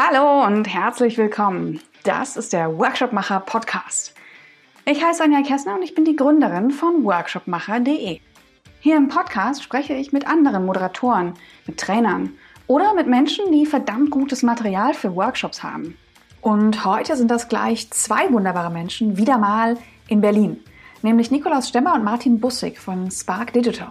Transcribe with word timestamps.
Hallo 0.00 0.46
und 0.46 0.72
herzlich 0.72 1.18
willkommen. 1.18 1.80
Das 2.04 2.36
ist 2.36 2.52
der 2.52 2.78
Workshopmacher 2.78 3.40
Podcast. 3.40 4.14
Ich 4.84 5.02
heiße 5.02 5.24
Anja 5.24 5.42
Kessner 5.42 5.74
und 5.74 5.82
ich 5.82 5.96
bin 5.96 6.04
die 6.04 6.14
Gründerin 6.14 6.70
von 6.70 7.02
workshopmacher.de. 7.02 8.20
Hier 8.78 8.96
im 8.96 9.08
Podcast 9.08 9.60
spreche 9.60 9.94
ich 9.94 10.12
mit 10.12 10.24
anderen 10.28 10.66
Moderatoren, 10.66 11.34
mit 11.66 11.80
Trainern 11.80 12.30
oder 12.68 12.94
mit 12.94 13.08
Menschen, 13.08 13.50
die 13.50 13.66
verdammt 13.66 14.12
gutes 14.12 14.44
Material 14.44 14.94
für 14.94 15.16
Workshops 15.16 15.64
haben. 15.64 15.98
Und 16.42 16.84
heute 16.84 17.16
sind 17.16 17.32
das 17.32 17.48
gleich 17.48 17.90
zwei 17.90 18.30
wunderbare 18.32 18.70
Menschen 18.70 19.16
wieder 19.16 19.36
mal 19.36 19.76
in 20.06 20.20
Berlin, 20.20 20.62
nämlich 21.02 21.32
Nikolaus 21.32 21.70
Stemmer 21.70 21.94
und 21.94 22.04
Martin 22.04 22.38
Bussig 22.38 22.78
von 22.78 23.10
Spark 23.10 23.52
Digital. 23.52 23.90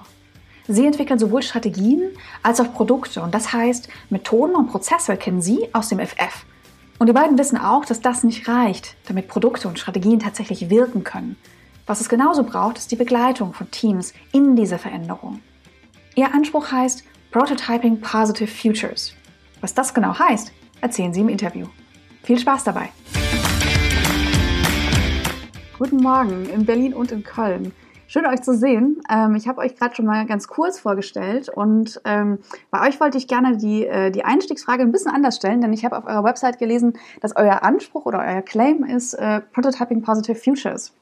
Sie 0.70 0.86
entwickeln 0.86 1.18
sowohl 1.18 1.44
Strategien 1.44 2.12
als 2.44 2.60
auch 2.60 2.74
Produkte 2.74 3.22
und 3.22 3.34
das 3.34 3.54
heißt, 3.54 3.88
Methoden 4.10 4.56
und 4.56 4.68
Prozesse 4.68 5.16
kennen 5.16 5.42
Sie 5.42 5.70
aus 5.72 5.88
dem 5.88 6.00
FF. 6.00 6.46
Und 7.00 7.08
die 7.08 7.14
beiden 7.14 7.38
wissen 7.38 7.58
auch, 7.58 7.86
dass 7.86 8.02
das 8.02 8.24
nicht 8.24 8.50
reicht, 8.50 8.96
damit 9.08 9.30
Produkte 9.30 9.70
und 9.70 9.80
Strategien 9.80 10.20
tatsächlich 10.20 10.70
wirken 10.70 11.06
können. 11.06 11.38
Was 11.86 12.02
es 12.02 12.10
genauso 12.10 12.44
braucht, 12.44 12.78
ist 12.78 12.92
die 12.92 12.98
Begleitung 12.98 13.54
von 13.54 13.72
Teams 13.72 14.14
in 14.34 14.58
dieser 14.58 14.78
Veränderung. 14.78 15.40
Ihr 16.16 16.34
Anspruch 16.34 16.70
heißt 16.70 17.06
Prototyping 17.32 18.02
Positive 18.02 18.48
Futures. 18.48 19.14
Was 19.62 19.74
das 19.74 19.94
genau 19.94 20.20
heißt, 20.20 20.52
erzählen 20.82 21.14
Sie 21.14 21.22
im 21.22 21.30
Interview. 21.30 21.68
Viel 22.24 22.40
Spaß 22.40 22.66
dabei! 22.66 22.90
Guten 25.78 25.98
Morgen 25.98 26.50
in 26.50 26.66
Berlin 26.66 26.94
und 26.94 27.12
in 27.12 27.24
Köln. 27.24 27.72
Schön 28.10 28.26
euch 28.26 28.42
zu 28.42 28.56
sehen. 28.56 29.02
Ähm, 29.12 29.36
ich 29.36 29.50
habe 29.50 29.60
euch 29.60 29.76
gerade 29.76 29.94
schon 29.94 30.06
mal 30.06 30.26
ganz 30.26 30.48
kurz 30.48 30.80
vorgestellt 30.80 31.50
und 31.50 32.00
ähm, 32.06 32.40
bei 32.72 32.88
euch 32.88 33.02
wollte 33.02 33.18
ich 33.18 33.28
gerne 33.28 33.58
die, 33.58 33.86
äh, 33.86 34.12
die 34.12 34.24
Einstiegsfrage 34.24 34.84
ein 34.84 34.94
bisschen 34.94 35.12
anders 35.12 35.36
stellen, 35.36 35.60
denn 35.60 35.74
ich 35.74 35.84
habe 35.84 35.98
auf 35.98 36.06
eurer 36.06 36.24
Website 36.24 36.58
gelesen, 36.58 36.94
dass 37.20 37.36
euer 37.36 37.64
Anspruch 37.64 38.06
oder 38.06 38.20
euer 38.20 38.42
Claim 38.42 38.86
ist 38.86 39.14
äh, 39.16 39.42
Prototyping 39.52 40.04
Positive 40.04 40.36
Futures. 40.36 40.94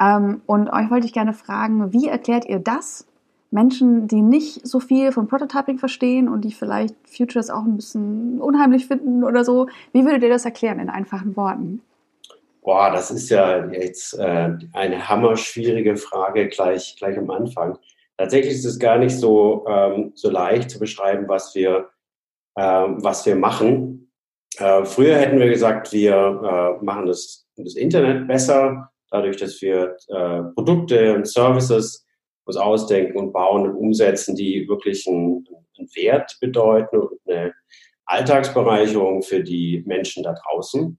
Ähm, 0.00 0.40
und 0.46 0.70
euch 0.70 0.88
wollte 0.88 1.06
ich 1.06 1.12
gerne 1.12 1.32
fragen, 1.32 1.92
wie 1.92 2.06
erklärt 2.06 2.44
ihr 2.44 2.60
das 2.60 3.08
Menschen, 3.50 4.06
die 4.06 4.22
nicht 4.22 4.64
so 4.64 4.78
viel 4.78 5.10
von 5.10 5.26
Prototyping 5.26 5.78
verstehen 5.78 6.28
und 6.28 6.42
die 6.42 6.52
vielleicht 6.52 6.94
Futures 7.08 7.50
auch 7.50 7.64
ein 7.64 7.74
bisschen 7.74 8.40
unheimlich 8.40 8.86
finden 8.86 9.24
oder 9.24 9.44
so? 9.44 9.66
Wie 9.92 10.04
würdet 10.04 10.22
ihr 10.22 10.28
das 10.28 10.44
erklären 10.44 10.78
in 10.78 10.90
einfachen 10.90 11.36
Worten? 11.36 11.80
Boah, 12.66 12.90
das 12.90 13.12
ist 13.12 13.30
ja 13.30 13.64
jetzt 13.70 14.18
äh, 14.18 14.50
eine 14.72 15.08
hammerschwierige 15.08 15.96
Frage 15.96 16.48
gleich, 16.48 16.96
gleich 16.98 17.16
am 17.16 17.30
Anfang. 17.30 17.78
Tatsächlich 18.16 18.54
ist 18.54 18.64
es 18.64 18.80
gar 18.80 18.98
nicht 18.98 19.16
so, 19.16 19.64
ähm, 19.68 20.10
so 20.16 20.28
leicht 20.30 20.72
zu 20.72 20.80
beschreiben, 20.80 21.28
was 21.28 21.54
wir, 21.54 21.90
ähm, 22.58 23.04
was 23.04 23.24
wir 23.24 23.36
machen. 23.36 24.10
Äh, 24.58 24.84
früher 24.84 25.14
hätten 25.14 25.38
wir 25.38 25.48
gesagt, 25.48 25.92
wir 25.92 26.16
äh, 26.80 26.84
machen 26.84 27.06
das, 27.06 27.46
das 27.54 27.76
Internet 27.76 28.26
besser, 28.26 28.90
dadurch, 29.12 29.36
dass 29.36 29.62
wir 29.62 29.96
äh, 30.08 30.42
Produkte 30.56 31.14
und 31.14 31.28
Services 31.28 32.04
uns 32.46 32.56
ausdenken 32.56 33.16
und 33.16 33.32
bauen 33.32 33.70
und 33.70 33.76
umsetzen, 33.76 34.34
die 34.34 34.66
wirklich 34.68 35.06
einen, 35.06 35.46
einen 35.78 35.88
Wert 35.94 36.36
bedeuten 36.40 36.98
und 36.98 37.20
eine 37.28 37.54
Alltagsbereicherung 38.06 39.22
für 39.22 39.44
die 39.44 39.84
Menschen 39.86 40.24
da 40.24 40.34
draußen. 40.34 40.98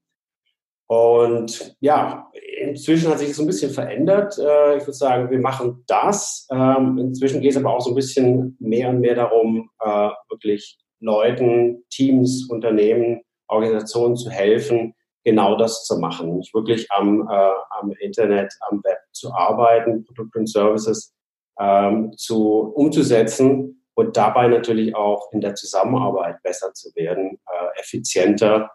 Und 0.88 1.76
ja, 1.82 2.32
inzwischen 2.62 3.10
hat 3.10 3.20
sich 3.20 3.28
das 3.30 3.38
so 3.38 3.44
ein 3.44 3.48
bisschen 3.48 3.72
verändert. 3.72 4.38
Äh, 4.38 4.78
ich 4.78 4.84
würde 4.84 4.94
sagen, 4.94 5.30
wir 5.30 5.40
machen 5.40 5.84
das. 5.88 6.48
Ähm, 6.50 6.98
inzwischen 6.98 7.42
geht 7.42 7.52
es 7.52 7.58
aber 7.58 7.76
auch 7.76 7.82
so 7.82 7.92
ein 7.92 7.96
bisschen 7.96 8.56
mehr 8.60 8.90
und 8.90 9.02
mehr 9.02 9.16
darum, 9.16 9.70
äh, 9.82 10.10
wirklich 10.30 10.80
Leuten, 11.02 11.84
Teams, 11.90 12.50
Unternehmen, 12.50 13.22
Organisationen 13.50 14.16
zu 14.16 14.30
helfen, 14.30 14.96
genau 15.26 15.58
das 15.58 15.84
zu 15.84 16.00
machen. 16.00 16.38
Nicht 16.38 16.54
wirklich 16.54 16.90
am, 16.92 17.28
äh, 17.30 17.52
am 17.72 17.92
Internet, 18.00 18.54
am 18.70 18.82
Web 18.84 19.00
zu 19.12 19.34
arbeiten, 19.34 20.06
Produkte 20.06 20.40
und 20.40 20.50
Services 20.50 21.14
ähm, 21.60 22.14
zu, 22.16 22.72
umzusetzen 22.76 23.84
und 23.94 24.16
dabei 24.16 24.48
natürlich 24.48 24.96
auch 24.96 25.34
in 25.34 25.42
der 25.42 25.56
Zusammenarbeit 25.56 26.42
besser 26.44 26.72
zu 26.74 26.92
werden, 26.96 27.40
effizienter 27.80 28.70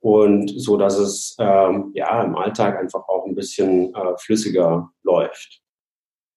und 0.00 0.48
so, 0.60 0.76
dass 0.76 0.98
es 0.98 1.36
ähm, 1.38 1.90
ja 1.94 2.22
im 2.22 2.36
Alltag 2.36 2.78
einfach 2.78 3.08
auch 3.08 3.26
ein 3.26 3.34
bisschen 3.34 3.94
äh, 3.94 4.16
flüssiger 4.18 4.90
läuft. 5.02 5.60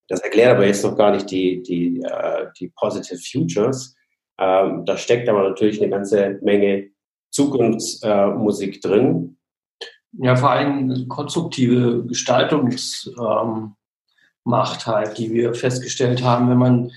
Das 0.07 0.19
erklärt 0.21 0.55
aber 0.55 0.65
jetzt 0.65 0.83
noch 0.83 0.97
gar 0.97 1.11
nicht 1.11 1.29
die, 1.31 1.61
die, 1.61 2.01
äh, 2.01 2.47
die 2.59 2.69
Positive 2.75 3.19
Futures. 3.19 3.95
Ähm, 4.39 4.83
da 4.85 4.97
steckt 4.97 5.29
aber 5.29 5.47
natürlich 5.47 5.81
eine 5.81 5.89
ganze 5.89 6.39
Menge 6.41 6.89
Zukunftsmusik 7.29 8.75
äh, 8.75 8.79
drin. 8.79 9.37
Ja, 10.13 10.35
vor 10.35 10.49
allem 10.49 11.07
konstruktive 11.07 12.05
Gestaltungsmacht 12.05 13.15
ähm, 13.17 13.75
halt, 14.85 15.17
die 15.17 15.31
wir 15.31 15.53
festgestellt 15.53 16.23
haben, 16.23 16.49
wenn 16.49 16.57
man 16.57 16.91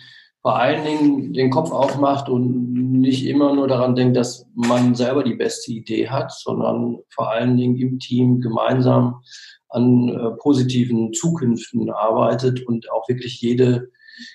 vor 0.44 0.59
allen 0.59 0.84
Dingen 0.84 1.32
den 1.32 1.49
Kopf 1.49 1.71
aufmacht 1.71 2.28
und 2.28 3.00
nicht 3.00 3.25
immer 3.25 3.55
nur 3.55 3.66
daran 3.66 3.94
denkt, 3.94 4.15
dass 4.15 4.47
man 4.55 4.94
selber 4.94 5.25
die 5.25 5.37
beste 5.37 5.72
Idee 5.72 6.10
hat, 6.10 6.32
sondern 6.32 6.99
vor 7.09 7.32
allen 7.32 7.56
Dingen 7.56 7.77
im 7.78 7.99
Team 7.99 8.43
gemeinsam 8.43 9.22
an 9.71 10.10
äh, 10.10 10.37
positiven 10.37 11.15
Zukünften 11.15 11.88
arbeitet 11.88 12.66
und 12.66 12.93
auch 12.93 13.09
wirklich 13.09 13.41
jede, 13.41 13.91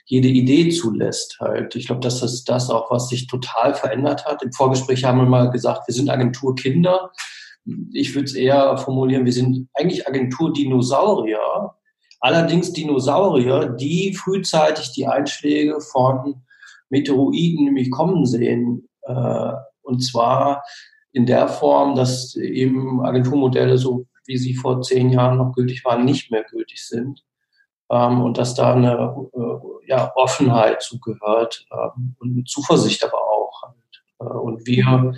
jede 0.06 0.30
Idee 0.30 0.70
zulässt 0.70 1.38
halt. 1.42 1.76
Ich 1.76 1.86
glaube, 1.86 2.02
das 2.02 2.24
ist 2.24 2.46
das 2.50 2.72
auch, 2.72 2.90
was 2.90 3.10
sich 3.10 3.28
total 3.28 3.76
verändert 3.76 4.26
hat. 4.26 4.42
Im 4.42 4.52
Vorgespräch 4.52 5.04
haben 5.04 5.20
wir 5.20 5.28
mal 5.28 5.52
gesagt, 5.52 5.88
wir 5.88 5.94
sind 5.94 6.10
Agentur 6.10 6.56
Kinder. 6.56 7.12
Ich 7.94 8.16
würde 8.16 8.26
es 8.26 8.34
eher 8.34 8.80
formulieren, 8.80 9.26
wir 9.26 9.34
sind 9.34 9.70
eigentlich 9.76 10.08
Agentur 10.08 10.54
Dinosaurier, 10.54 11.76
Allerdings 12.20 12.74
Dinosaurier, 12.74 13.70
die 13.70 14.14
frühzeitig 14.14 14.92
die 14.92 15.08
Einschläge 15.08 15.80
von 15.80 16.42
Meteoroiden 16.90 17.66
nämlich 17.66 17.92
kommen 17.92 18.26
sehen. 18.26 18.90
Äh, 19.04 19.54
und 19.82 20.02
zwar 20.02 20.64
in 21.12 21.26
der 21.26 21.48
Form, 21.48 21.96
dass 21.96 22.36
eben 22.36 23.02
Agenturmodelle, 23.02 23.78
so 23.78 24.06
wie 24.26 24.38
sie 24.38 24.54
vor 24.54 24.82
zehn 24.82 25.10
Jahren 25.10 25.38
noch 25.38 25.54
gültig 25.54 25.84
waren, 25.86 26.06
nicht 26.06 26.30
mehr 26.30 26.44
gültig 26.44 26.86
sind. 26.86 27.24
Ähm, 27.90 28.22
und 28.22 28.38
dass 28.38 28.54
da 28.54 28.74
eine 28.74 29.28
äh, 29.34 29.88
ja, 29.88 30.12
Offenheit 30.16 30.82
zugehört 30.84 31.66
ähm, 31.72 32.16
und 32.20 32.34
eine 32.34 32.44
Zuversicht 32.44 33.04
aber 33.04 33.18
auch. 33.18 33.64
Halt. 33.64 34.04
Äh, 34.20 34.38
und 34.38 34.68
wir 34.68 35.14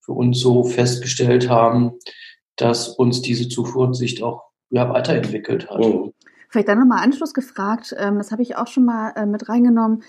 für 0.00 0.12
uns 0.12 0.40
so 0.40 0.64
festgestellt 0.64 1.48
haben, 1.48 1.92
dass 2.56 2.88
uns 2.88 3.22
diese 3.22 3.48
Zuversicht 3.48 4.22
auch 4.22 4.42
ja, 4.70 4.88
weiterentwickelt 4.92 5.70
hat. 5.70 5.80
Mhm. 5.80 6.12
Vielleicht 6.50 6.68
dann 6.68 6.80
nochmal 6.80 7.04
Anschluss 7.04 7.32
gefragt, 7.32 7.94
ähm, 7.96 8.18
das 8.18 8.32
habe 8.32 8.42
ich 8.42 8.56
auch 8.56 8.66
schon 8.66 8.84
mal 8.84 9.12
äh, 9.14 9.24
mit 9.24 9.48
reingenommen. 9.48 10.02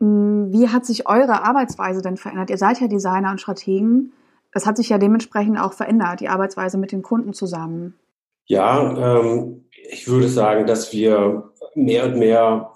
Hm, 0.00 0.52
wie 0.52 0.68
hat 0.68 0.84
sich 0.84 1.08
eure 1.08 1.44
Arbeitsweise 1.44 2.02
denn 2.02 2.16
verändert? 2.16 2.50
Ihr 2.50 2.58
seid 2.58 2.80
ja 2.80 2.88
Designer 2.88 3.30
und 3.30 3.40
Strategen. 3.40 4.12
Es 4.52 4.66
hat 4.66 4.76
sich 4.76 4.88
ja 4.88 4.98
dementsprechend 4.98 5.60
auch 5.60 5.72
verändert, 5.72 6.20
die 6.20 6.28
Arbeitsweise 6.28 6.76
mit 6.76 6.90
den 6.90 7.02
Kunden 7.02 7.32
zusammen. 7.34 7.94
Ja, 8.46 9.20
ähm, 9.20 9.64
ich 9.88 10.08
würde 10.08 10.28
sagen, 10.28 10.66
dass 10.66 10.92
wir 10.92 11.52
mehr 11.76 12.06
und 12.06 12.18
mehr 12.18 12.72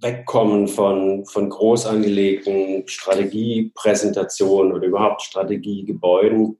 wegkommen 0.00 0.66
von, 0.66 1.24
von 1.26 1.48
groß 1.48 1.86
angelegten 1.86 2.88
Strategiepräsentationen 2.88 4.72
oder 4.72 4.88
überhaupt 4.88 5.22
Strategiegebäuden, 5.22 6.58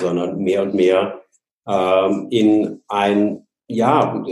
sondern 0.00 0.38
mehr 0.38 0.62
und 0.62 0.72
mehr 0.74 1.20
ähm, 1.68 2.28
in 2.30 2.80
ein 2.88 3.41
ja, 3.68 4.22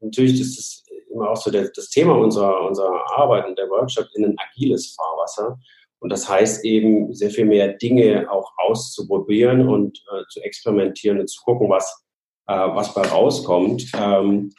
natürlich 0.00 0.40
ist 0.40 0.58
es 0.58 0.84
immer 1.12 1.30
auch 1.30 1.36
so 1.36 1.50
der, 1.50 1.70
das 1.74 1.88
Thema 1.90 2.14
unserer, 2.16 2.66
unserer 2.66 3.02
Arbeit 3.16 3.46
und 3.46 3.58
der 3.58 3.68
Workshop 3.68 4.06
in 4.14 4.24
ein 4.24 4.36
agiles 4.38 4.94
Fahrwasser. 4.94 5.58
Und 5.98 6.10
das 6.10 6.28
heißt 6.28 6.64
eben, 6.64 7.12
sehr 7.14 7.30
viel 7.30 7.46
mehr 7.46 7.72
Dinge 7.74 8.30
auch 8.30 8.52
auszuprobieren 8.58 9.68
und 9.68 9.98
äh, 10.12 10.22
zu 10.28 10.40
experimentieren 10.40 11.20
und 11.20 11.28
zu 11.28 11.42
gucken, 11.42 11.70
was, 11.70 12.04
äh, 12.46 12.54
was 12.54 12.92
bei 12.94 13.02
rauskommt. 13.02 13.90
Ähm, 13.98 14.52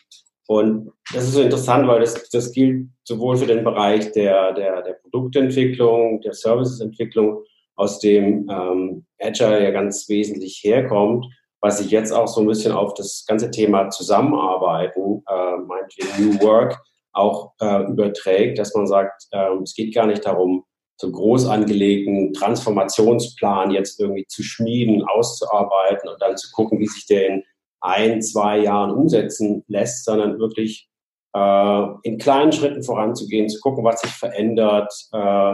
und 0.48 0.92
das 1.14 1.26
ist 1.26 1.34
so 1.34 1.42
interessant, 1.42 1.88
weil 1.88 2.00
das, 2.00 2.30
das 2.30 2.52
gilt 2.52 2.88
sowohl 3.04 3.38
für 3.38 3.46
den 3.46 3.64
Bereich 3.64 4.12
der, 4.14 4.54
der, 4.54 4.82
der 4.82 4.94
Produktentwicklung, 4.94 6.22
der 6.22 6.34
Servicesentwicklung, 6.34 7.44
aus 7.76 8.00
dem 8.00 8.50
ähm, 8.50 9.06
Agile 9.22 9.64
ja 9.64 9.72
ganz 9.72 10.10
wesentlich 10.10 10.62
herkommt, 10.64 11.28
was 11.62 11.80
sich 11.80 11.92
jetzt 11.92 12.12
auch 12.12 12.28
so 12.28 12.42
ein 12.42 12.48
bisschen 12.48 12.72
auf 12.72 12.94
das 12.94 13.26
ganze 13.28 13.52
Thema 13.52 13.90
Zusammenarbeiten, 13.90 15.24
äh, 15.28 15.58
meinetwegen 15.58 16.32
New 16.32 16.42
Work, 16.42 16.80
auch 17.14 17.54
äh, 17.62 17.84
überträgt, 17.84 18.60
dass 18.60 18.76
man 18.76 18.88
sagt, 18.88 19.24
äh, 19.32 19.50
es 19.64 19.74
geht 19.74 19.94
gar 19.94 20.06
nicht 20.06 20.26
darum, 20.26 20.64
so 21.00 21.12
groß 21.12 21.48
angelegten 21.48 22.34
Transformationsplan 22.34 23.72
jetzt 23.72 24.00
irgendwie 24.00 24.26
zu 24.28 24.44
schmieden, 24.44 25.04
auszuarbeiten 25.04 26.10
und 26.10 26.22
dann 26.22 26.38
zu 26.38 26.52
gucken, 26.52 26.80
wie 26.80 26.88
sich 26.88 27.06
der 27.06 27.28
in 27.28 27.44
ein, 27.82 28.22
zwei 28.22 28.60
Jahren 28.60 28.92
umsetzen 28.92 29.64
lässt, 29.68 30.06
sondern 30.06 30.40
wirklich 30.40 30.90
äh, 31.36 31.86
in 32.04 32.18
kleinen 32.18 32.52
Schritten 32.52 32.84
voranzugehen, 32.84 33.50
zu 33.50 33.60
gucken, 33.60 33.84
was 33.84 34.02
sich 34.02 34.12
verändert, 34.12 34.92
äh, 35.12 35.54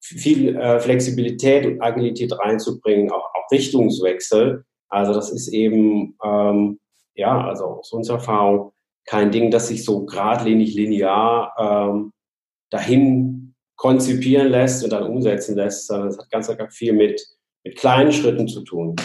viel 0.00 0.56
äh, 0.56 0.80
Flexibilität 0.80 1.66
und 1.66 1.82
Agilität 1.82 2.32
reinzubringen, 2.38 3.10
auch, 3.10 3.24
auch 3.34 3.50
Richtungswechsel. 3.50 4.64
Also 4.88 5.12
das 5.12 5.30
ist 5.30 5.48
eben, 5.48 6.16
ähm, 6.24 6.80
ja, 7.14 7.46
also 7.46 7.64
aus 7.64 7.92
unserer 7.92 8.16
Erfahrung 8.16 8.72
kein 9.04 9.30
Ding, 9.30 9.50
das 9.50 9.68
sich 9.68 9.84
so 9.84 10.04
geradlinig 10.04 10.74
linear 10.74 11.54
ähm, 11.58 12.12
dahin 12.70 13.54
konzipieren 13.76 14.48
lässt 14.48 14.84
und 14.84 14.90
dann 14.90 15.04
umsetzen 15.04 15.56
lässt, 15.56 15.86
sondern 15.86 16.08
es 16.08 16.18
hat 16.18 16.30
ganz 16.30 16.52
viel 16.74 16.92
mit, 16.92 17.24
mit 17.64 17.76
kleinen 17.78 18.12
Schritten 18.12 18.48
zu 18.48 18.62
tun. 18.64 18.96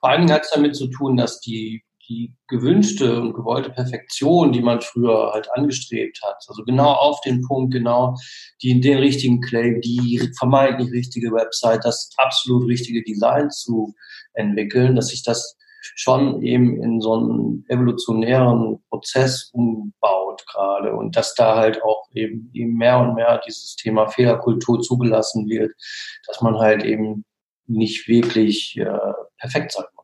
Vor 0.00 0.08
allen 0.08 0.22
Dingen 0.22 0.32
hat 0.32 0.44
es 0.44 0.50
damit 0.50 0.74
zu 0.76 0.88
tun, 0.88 1.16
dass 1.16 1.40
die 1.40 1.82
die 2.08 2.34
gewünschte 2.48 3.20
und 3.20 3.34
gewollte 3.34 3.70
Perfektion, 3.70 4.52
die 4.52 4.62
man 4.62 4.80
früher 4.80 5.32
halt 5.32 5.48
angestrebt 5.54 6.20
hat, 6.22 6.36
also 6.48 6.64
genau 6.64 6.92
auf 6.92 7.20
den 7.20 7.42
Punkt, 7.42 7.72
genau 7.72 8.16
die, 8.62 8.80
den 8.80 8.98
richtigen 8.98 9.40
Claim, 9.40 9.80
die 9.80 10.30
vermeintlich 10.38 10.90
richtige 10.92 11.32
Website, 11.32 11.84
das 11.84 12.10
absolut 12.16 12.68
richtige 12.68 13.02
Design 13.02 13.50
zu 13.50 13.94
entwickeln, 14.34 14.96
dass 14.96 15.08
sich 15.08 15.22
das 15.22 15.56
schon 15.94 16.42
eben 16.42 16.82
in 16.82 17.00
so 17.00 17.14
einen 17.14 17.64
evolutionären 17.68 18.82
Prozess 18.88 19.50
umbaut 19.52 20.44
gerade 20.50 20.94
und 20.94 21.16
dass 21.16 21.34
da 21.34 21.56
halt 21.56 21.82
auch 21.82 22.08
eben, 22.14 22.50
eben 22.52 22.74
mehr 22.74 22.98
und 22.98 23.14
mehr 23.14 23.40
dieses 23.46 23.76
Thema 23.76 24.08
Fehlerkultur 24.08 24.80
zugelassen 24.80 25.48
wird, 25.48 25.72
dass 26.26 26.40
man 26.40 26.56
halt 26.58 26.84
eben 26.84 27.24
nicht 27.66 28.08
wirklich 28.08 28.76
äh, 28.78 29.12
perfekt 29.38 29.72
sein 29.72 29.84
muss. 29.96 29.97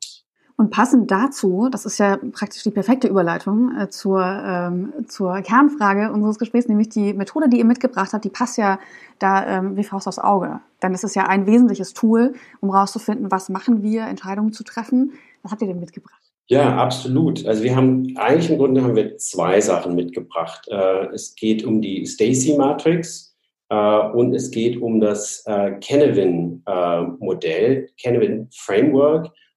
Und 0.56 0.70
passend 0.70 1.10
dazu, 1.10 1.68
das 1.68 1.84
ist 1.84 1.98
ja 1.98 2.16
praktisch 2.32 2.62
die 2.62 2.70
perfekte 2.70 3.08
Überleitung 3.08 3.76
äh, 3.76 3.88
zur, 3.88 4.22
ähm, 4.22 4.92
zur 5.08 5.40
Kernfrage 5.40 6.12
unseres 6.12 6.38
Gesprächs, 6.38 6.68
nämlich 6.68 6.90
die 6.90 7.12
Methode, 7.12 7.48
die 7.48 7.58
ihr 7.58 7.64
mitgebracht 7.64 8.12
habt, 8.12 8.24
die 8.24 8.30
passt 8.30 8.56
ja 8.56 8.78
da 9.18 9.44
ähm, 9.58 9.76
wie 9.76 9.82
Faust 9.82 10.06
aufs 10.06 10.20
Auge. 10.20 10.60
Denn 10.80 10.94
es 10.94 11.02
ist 11.02 11.16
ja 11.16 11.26
ein 11.26 11.46
wesentliches 11.46 11.92
Tool, 11.92 12.34
um 12.60 12.70
rauszufinden, 12.70 13.32
was 13.32 13.48
machen 13.48 13.82
wir, 13.82 14.04
Entscheidungen 14.06 14.52
zu 14.52 14.62
treffen. 14.62 15.14
Was 15.42 15.50
habt 15.50 15.62
ihr 15.62 15.68
denn 15.68 15.80
mitgebracht? 15.80 16.22
Ja, 16.46 16.76
absolut. 16.76 17.44
Also 17.46 17.64
wir 17.64 17.74
haben 17.74 18.14
eigentlich 18.16 18.50
im 18.50 18.58
Grunde 18.58 18.82
haben 18.82 18.94
wir 18.94 19.16
zwei 19.16 19.60
Sachen 19.60 19.96
mitgebracht. 19.96 20.68
Äh, 20.68 21.06
es 21.06 21.34
geht 21.34 21.64
um 21.64 21.80
die 21.80 22.06
Stacy 22.06 22.56
Matrix 22.56 23.34
äh, 23.70 23.76
und 23.76 24.32
es 24.34 24.52
geht 24.52 24.80
um 24.80 25.00
das 25.00 25.42
äh, 25.46 25.72
Kenevin 25.80 26.62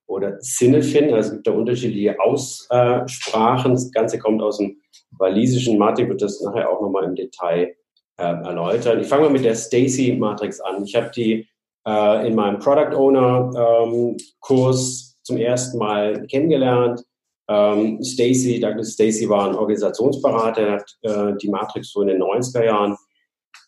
oder 0.08 0.40
Cinefin. 0.40 1.14
Also 1.14 1.30
es 1.30 1.34
gibt 1.36 1.48
da 1.48 1.52
unterschiedliche 1.52 2.20
Aussprachen. 2.20 3.74
Das 3.74 3.92
Ganze 3.92 4.20
kommt 4.20 4.42
aus 4.42 4.58
dem 4.58 4.82
walisischen 5.12 5.78
Matrix, 5.78 6.10
wird 6.10 6.22
das 6.22 6.42
nachher 6.42 6.70
auch 6.70 6.82
nochmal 6.82 7.04
im 7.04 7.16
Detail 7.16 7.76
äh, 8.18 8.24
erläutern. 8.24 9.00
Ich 9.00 9.08
fange 9.08 9.24
mal 9.24 9.32
mit 9.32 9.46
der 9.46 9.56
Stacy 9.56 10.16
Matrix 10.18 10.60
an. 10.60 10.84
Ich 10.84 10.96
habe 10.96 11.12
die 11.16 11.48
äh, 11.88 12.28
in 12.28 12.36
meinem 12.36 12.60
Product 12.60 12.96
Owner 12.96 13.52
ähm, 13.56 14.18
Kurs 14.40 15.18
zum 15.24 15.38
ersten 15.38 15.78
Mal 15.78 16.26
kennengelernt. 16.28 17.04
Ähm, 17.50 18.04
Stacy, 18.04 18.60
Douglas 18.60 18.94
Stacy 18.94 19.30
war 19.30 19.50
ein 19.50 19.56
Organisationsberater, 19.56 20.62
er 20.62 20.74
hat 20.74 20.98
äh, 21.02 21.38
die 21.42 21.50
Matrix 21.50 21.92
so 21.92 22.02
in 22.02 22.10
den 22.10 22.22
90er 22.22 22.66
Jahren 22.66 22.98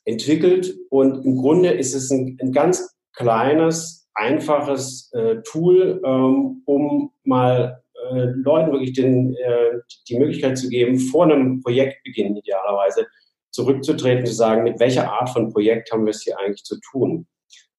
entwickelt 0.03 0.75
und 0.89 1.25
im 1.25 1.38
Grunde 1.38 1.69
ist 1.69 1.94
es 1.94 2.12
ein, 2.12 2.38
ein 2.42 2.51
ganz 2.51 2.94
kleines 3.13 3.98
einfaches 4.19 5.12
äh, 5.13 5.38
Tool, 5.44 6.01
ähm, 6.06 6.62
um 6.66 7.12
mal 7.24 7.81
äh, 8.12 8.25
Leuten 8.36 8.71
wirklich 8.71 8.94
den, 8.94 9.36
äh, 9.36 9.80
die 10.07 10.19
Möglichkeit 10.19 10.57
zu 10.57 10.69
geben, 10.69 11.00
vor 11.00 11.25
einem 11.25 11.62
Projektbeginn 11.62 12.36
idealerweise 12.36 13.07
zurückzutreten, 13.51 14.25
zu 14.25 14.33
sagen, 14.33 14.63
mit 14.63 14.80
welcher 14.80 15.12
Art 15.12 15.30
von 15.30 15.51
Projekt 15.51 15.92
haben 15.92 16.06
wir 16.06 16.12
es 16.12 16.21
hier 16.21 16.38
eigentlich 16.39 16.63
zu 16.63 16.80
tun. 16.92 17.27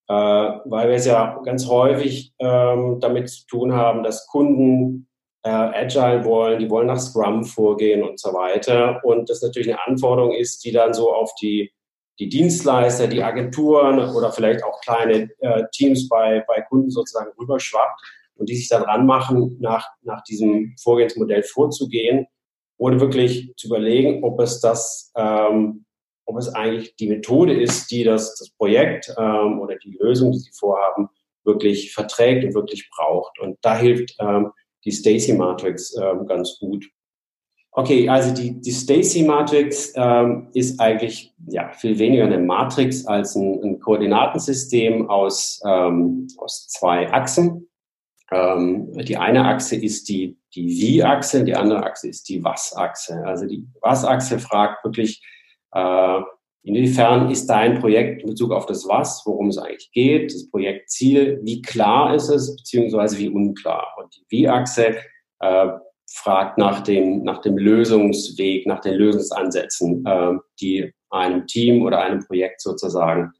Äh, 0.08 0.12
weil 0.12 0.88
wir 0.88 0.96
es 0.96 1.06
ja 1.06 1.40
ganz 1.44 1.68
häufig 1.68 2.32
ähm, 2.40 2.98
damit 3.00 3.30
zu 3.30 3.46
tun 3.46 3.72
haben, 3.72 4.02
dass 4.02 4.26
Kunden 4.26 5.08
äh, 5.44 5.50
Agile 5.50 6.24
wollen, 6.24 6.58
die 6.58 6.68
wollen 6.68 6.88
nach 6.88 6.98
Scrum 6.98 7.44
vorgehen 7.44 8.02
und 8.02 8.18
so 8.18 8.32
weiter. 8.32 9.00
Und 9.04 9.30
das 9.30 9.40
natürlich 9.42 9.68
eine 9.68 9.86
Anforderung 9.86 10.32
ist, 10.32 10.64
die 10.64 10.72
dann 10.72 10.94
so 10.94 11.12
auf 11.12 11.32
die 11.40 11.72
die 12.20 12.28
Dienstleister, 12.28 13.08
die 13.08 13.22
Agenturen 13.22 13.98
oder 14.14 14.30
vielleicht 14.30 14.62
auch 14.62 14.80
kleine 14.82 15.30
äh, 15.40 15.64
Teams 15.72 16.06
bei, 16.08 16.44
bei 16.46 16.60
Kunden 16.60 16.90
sozusagen 16.90 17.32
rüberschwappt 17.38 18.00
und 18.36 18.48
die 18.48 18.56
sich 18.56 18.68
dann 18.68 18.82
ranmachen, 18.82 19.56
nach, 19.58 19.88
nach 20.02 20.22
diesem 20.24 20.76
Vorgehensmodell 20.82 21.42
vorzugehen 21.42 22.26
oder 22.76 23.00
wirklich 23.00 23.52
zu 23.56 23.68
überlegen, 23.68 24.22
ob 24.22 24.38
es 24.40 24.60
das, 24.60 25.10
ähm, 25.16 25.86
ob 26.26 26.36
es 26.36 26.48
eigentlich 26.54 26.94
die 26.96 27.08
Methode 27.08 27.58
ist, 27.58 27.90
die 27.90 28.04
das, 28.04 28.34
das 28.36 28.50
Projekt 28.50 29.12
ähm, 29.18 29.58
oder 29.58 29.76
die 29.76 29.96
Lösung, 29.98 30.32
die 30.32 30.38
sie 30.38 30.52
vorhaben, 30.52 31.08
wirklich 31.44 31.94
verträgt 31.94 32.44
und 32.44 32.54
wirklich 32.54 32.90
braucht. 32.94 33.38
Und 33.40 33.56
da 33.62 33.78
hilft 33.78 34.14
ähm, 34.20 34.52
die 34.84 34.92
Stacy 34.92 35.32
Matrix 35.32 35.96
ähm, 35.96 36.26
ganz 36.26 36.58
gut. 36.58 36.86
Okay, 37.72 38.08
also 38.08 38.34
die, 38.34 38.60
die 38.60 38.72
Stacy-Matrix 38.72 39.92
ähm, 39.94 40.48
ist 40.54 40.80
eigentlich 40.80 41.32
ja, 41.46 41.70
viel 41.72 41.98
weniger 41.98 42.24
eine 42.24 42.38
Matrix 42.38 43.06
als 43.06 43.36
ein, 43.36 43.62
ein 43.62 43.78
Koordinatensystem 43.78 45.08
aus, 45.08 45.62
ähm, 45.64 46.26
aus 46.38 46.66
zwei 46.66 47.12
Achsen. 47.12 47.68
Ähm, 48.32 48.92
die 48.92 49.16
eine 49.16 49.44
Achse 49.44 49.76
ist 49.76 50.08
die, 50.08 50.36
die 50.54 50.66
Wie-Achse, 50.66 51.44
die 51.44 51.54
andere 51.54 51.84
Achse 51.84 52.08
ist 52.08 52.28
die 52.28 52.42
Was-Achse. 52.42 53.22
Also 53.24 53.46
die 53.46 53.64
Was-Achse 53.80 54.40
fragt 54.40 54.84
wirklich, 54.84 55.22
äh, 55.72 56.20
inwiefern 56.64 57.30
ist 57.30 57.46
dein 57.46 57.78
Projekt 57.78 58.22
in 58.22 58.30
Bezug 58.30 58.50
auf 58.50 58.66
das 58.66 58.88
Was, 58.88 59.22
worum 59.26 59.48
es 59.48 59.58
eigentlich 59.58 59.92
geht, 59.92 60.34
das 60.34 60.50
Projektziel, 60.50 61.40
wie 61.44 61.62
klar 61.62 62.16
ist 62.16 62.30
es, 62.30 62.56
beziehungsweise 62.56 63.16
wie 63.18 63.28
unklar. 63.28 63.94
Und 63.96 64.12
die 64.16 64.24
Wie-Achse 64.28 64.96
äh, 65.38 65.68
fragt 66.12 66.58
nach 66.58 66.80
dem, 66.80 67.22
nach 67.22 67.40
dem 67.40 67.56
Lösungsweg, 67.56 68.66
nach 68.66 68.80
den 68.80 68.94
Lösungsansätzen, 68.94 70.04
äh, 70.04 70.32
die 70.60 70.92
einem 71.10 71.46
Team 71.46 71.82
oder 71.82 72.00
einem 72.00 72.24
Projekt 72.24 72.60
sozusagen 72.60 73.32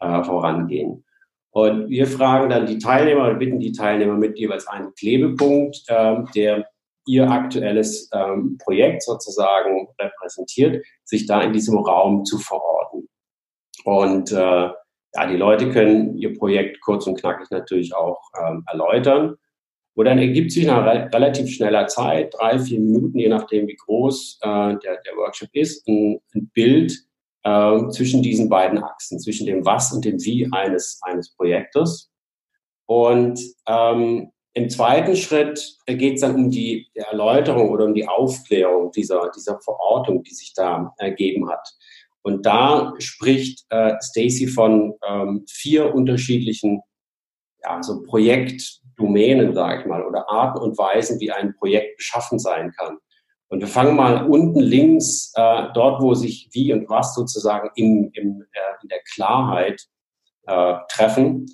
äh, 0.00 0.22
vorangehen. 0.22 1.04
Und 1.50 1.88
wir 1.88 2.06
fragen 2.06 2.50
dann 2.50 2.66
die 2.66 2.78
Teilnehmer 2.78 3.28
und 3.28 3.38
bitten 3.38 3.60
die 3.60 3.72
Teilnehmer 3.72 4.14
mit 4.14 4.38
jeweils 4.38 4.66
einen 4.66 4.92
Klebepunkt, 4.94 5.84
äh, 5.88 6.16
der 6.34 6.66
ihr 7.06 7.30
aktuelles 7.30 8.10
ähm, 8.12 8.58
Projekt 8.62 9.02
sozusagen 9.04 9.88
repräsentiert, 9.98 10.84
sich 11.04 11.26
da 11.26 11.40
in 11.40 11.52
diesem 11.52 11.78
Raum 11.78 12.24
zu 12.24 12.38
verorten. 12.38 13.08
Und 13.84 14.32
äh, 14.32 14.36
ja, 14.36 15.26
die 15.26 15.36
Leute 15.36 15.70
können 15.70 16.18
ihr 16.18 16.36
Projekt 16.36 16.80
kurz 16.80 17.06
und 17.06 17.18
knackig 17.18 17.48
natürlich 17.50 17.94
auch 17.94 18.20
ähm, 18.38 18.64
erläutern. 18.70 19.36
Und 19.96 20.04
dann 20.04 20.18
ergibt 20.18 20.52
sich 20.52 20.66
nach 20.66 20.84
relativ 20.84 21.48
schneller 21.48 21.86
Zeit, 21.86 22.34
drei, 22.38 22.58
vier 22.58 22.78
Minuten, 22.78 23.18
je 23.18 23.28
nachdem, 23.28 23.66
wie 23.66 23.76
groß 23.76 24.40
äh, 24.42 24.48
der, 24.48 25.00
der 25.00 25.16
Workshop 25.16 25.48
ist, 25.54 25.88
ein, 25.88 26.20
ein 26.34 26.50
Bild 26.52 26.92
äh, 27.44 27.88
zwischen 27.88 28.22
diesen 28.22 28.50
beiden 28.50 28.82
Achsen, 28.84 29.18
zwischen 29.18 29.46
dem 29.46 29.64
Was 29.64 29.92
und 29.92 30.04
dem 30.04 30.22
Wie 30.22 30.48
eines, 30.52 31.00
eines 31.02 31.34
Projektes. 31.34 32.10
Und 32.84 33.40
ähm, 33.66 34.32
im 34.52 34.68
zweiten 34.68 35.16
Schritt 35.16 35.76
geht 35.86 36.16
es 36.16 36.20
dann 36.20 36.34
um 36.34 36.50
die 36.50 36.88
Erläuterung 36.92 37.70
oder 37.70 37.86
um 37.86 37.94
die 37.94 38.06
Aufklärung 38.06 38.90
dieser, 38.90 39.30
dieser 39.34 39.58
Verortung, 39.60 40.22
die 40.22 40.34
sich 40.34 40.52
da 40.54 40.92
ergeben 40.98 41.48
hat. 41.48 41.66
Und 42.20 42.44
da 42.44 42.92
spricht 42.98 43.64
äh, 43.70 43.94
Stacy 44.02 44.46
von 44.46 44.92
ähm, 45.08 45.46
vier 45.48 45.94
unterschiedlichen 45.94 46.82
ja, 47.64 47.82
so 47.82 48.02
Projekt, 48.02 48.82
Domänen, 48.96 49.54
sage 49.54 49.80
ich 49.80 49.86
mal, 49.86 50.04
oder 50.04 50.28
Arten 50.28 50.58
und 50.58 50.78
Weisen, 50.78 51.20
wie 51.20 51.30
ein 51.30 51.54
Projekt 51.56 51.98
beschaffen 51.98 52.38
sein 52.38 52.72
kann. 52.76 52.98
Und 53.48 53.60
wir 53.60 53.68
fangen 53.68 53.94
mal 53.94 54.26
unten 54.26 54.58
links, 54.60 55.32
äh, 55.36 55.66
dort, 55.74 56.02
wo 56.02 56.14
sich 56.14 56.48
wie 56.52 56.72
und 56.72 56.88
was 56.88 57.14
sozusagen 57.14 57.70
in, 57.76 58.10
in, 58.12 58.42
äh, 58.52 58.82
in 58.82 58.88
der 58.88 59.00
Klarheit 59.14 59.86
äh, 60.46 60.74
treffen. 60.90 61.46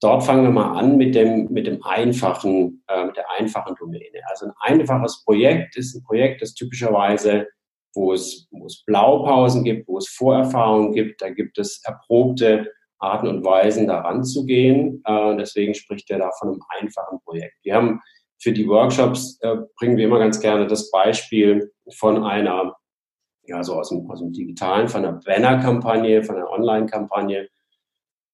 Dort 0.00 0.24
fangen 0.24 0.44
wir 0.44 0.50
mal 0.50 0.78
an 0.78 0.96
mit 0.96 1.14
dem, 1.14 1.48
mit 1.52 1.66
dem 1.66 1.84
einfachen, 1.84 2.82
äh, 2.88 3.04
mit 3.04 3.16
der 3.16 3.30
einfachen 3.30 3.76
Domäne. 3.76 4.20
Also 4.28 4.46
ein 4.46 4.52
einfaches 4.78 5.22
Projekt 5.24 5.76
ist 5.76 5.94
ein 5.94 6.02
Projekt, 6.02 6.42
das 6.42 6.54
typischerweise, 6.54 7.46
wo 7.94 8.12
es, 8.12 8.48
wo 8.50 8.66
es 8.66 8.82
Blaupausen 8.84 9.62
gibt, 9.62 9.86
wo 9.88 9.98
es 9.98 10.08
Vorerfahrungen 10.08 10.92
gibt, 10.92 11.20
da 11.20 11.28
gibt 11.28 11.58
es 11.58 11.82
erprobte 11.84 12.72
Arten 13.00 13.28
und 13.28 13.44
Weisen 13.44 13.86
daran 13.86 14.24
zu 14.24 14.44
gehen. 14.44 15.02
Äh, 15.04 15.36
deswegen 15.36 15.74
spricht 15.74 16.10
er 16.10 16.18
da 16.18 16.30
von 16.38 16.50
einem 16.50 16.62
einfachen 16.78 17.20
Projekt. 17.24 17.56
Wir 17.62 17.74
haben 17.74 18.00
für 18.40 18.52
die 18.52 18.68
Workshops 18.68 19.38
äh, 19.42 19.56
bringen 19.76 19.96
wir 19.96 20.06
immer 20.06 20.18
ganz 20.18 20.40
gerne 20.40 20.66
das 20.66 20.90
Beispiel 20.90 21.72
von 21.94 22.24
einer, 22.24 22.74
ja, 23.44 23.62
so 23.62 23.74
aus 23.74 23.90
dem, 23.90 24.10
aus 24.10 24.18
dem 24.20 24.32
Digitalen, 24.32 24.88
von 24.88 25.04
einer 25.04 25.20
Banner-Kampagne, 25.24 26.24
von 26.24 26.34
einer 26.36 26.50
Online-Kampagne, 26.50 27.48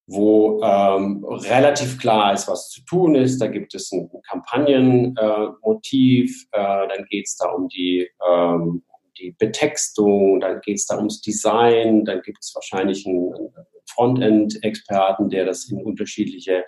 wo 0.06 0.62
ähm, 0.62 1.24
relativ 1.24 1.98
klar 1.98 2.32
ist, 2.32 2.46
was 2.46 2.70
zu 2.70 2.84
tun 2.84 3.16
ist. 3.16 3.40
Da 3.40 3.48
gibt 3.48 3.74
es 3.74 3.90
ein 3.90 4.08
Kampagnenmotiv, 4.28 6.46
äh, 6.52 6.60
äh, 6.60 6.86
dann 6.88 7.04
geht 7.06 7.26
es 7.26 7.36
da 7.36 7.48
um 7.48 7.66
die, 7.68 8.08
ähm, 8.28 8.84
die 9.18 9.32
Betextung, 9.32 10.38
dann 10.40 10.60
geht 10.60 10.76
es 10.76 10.86
da 10.86 10.98
ums 10.98 11.20
Design, 11.20 12.04
dann 12.04 12.22
gibt 12.22 12.38
es 12.42 12.54
wahrscheinlich 12.54 13.04
ein, 13.06 13.34
ein 13.34 13.52
Frontend-Experten, 13.88 15.28
der 15.30 15.44
das 15.44 15.70
in 15.70 15.82
unterschiedliche 15.82 16.64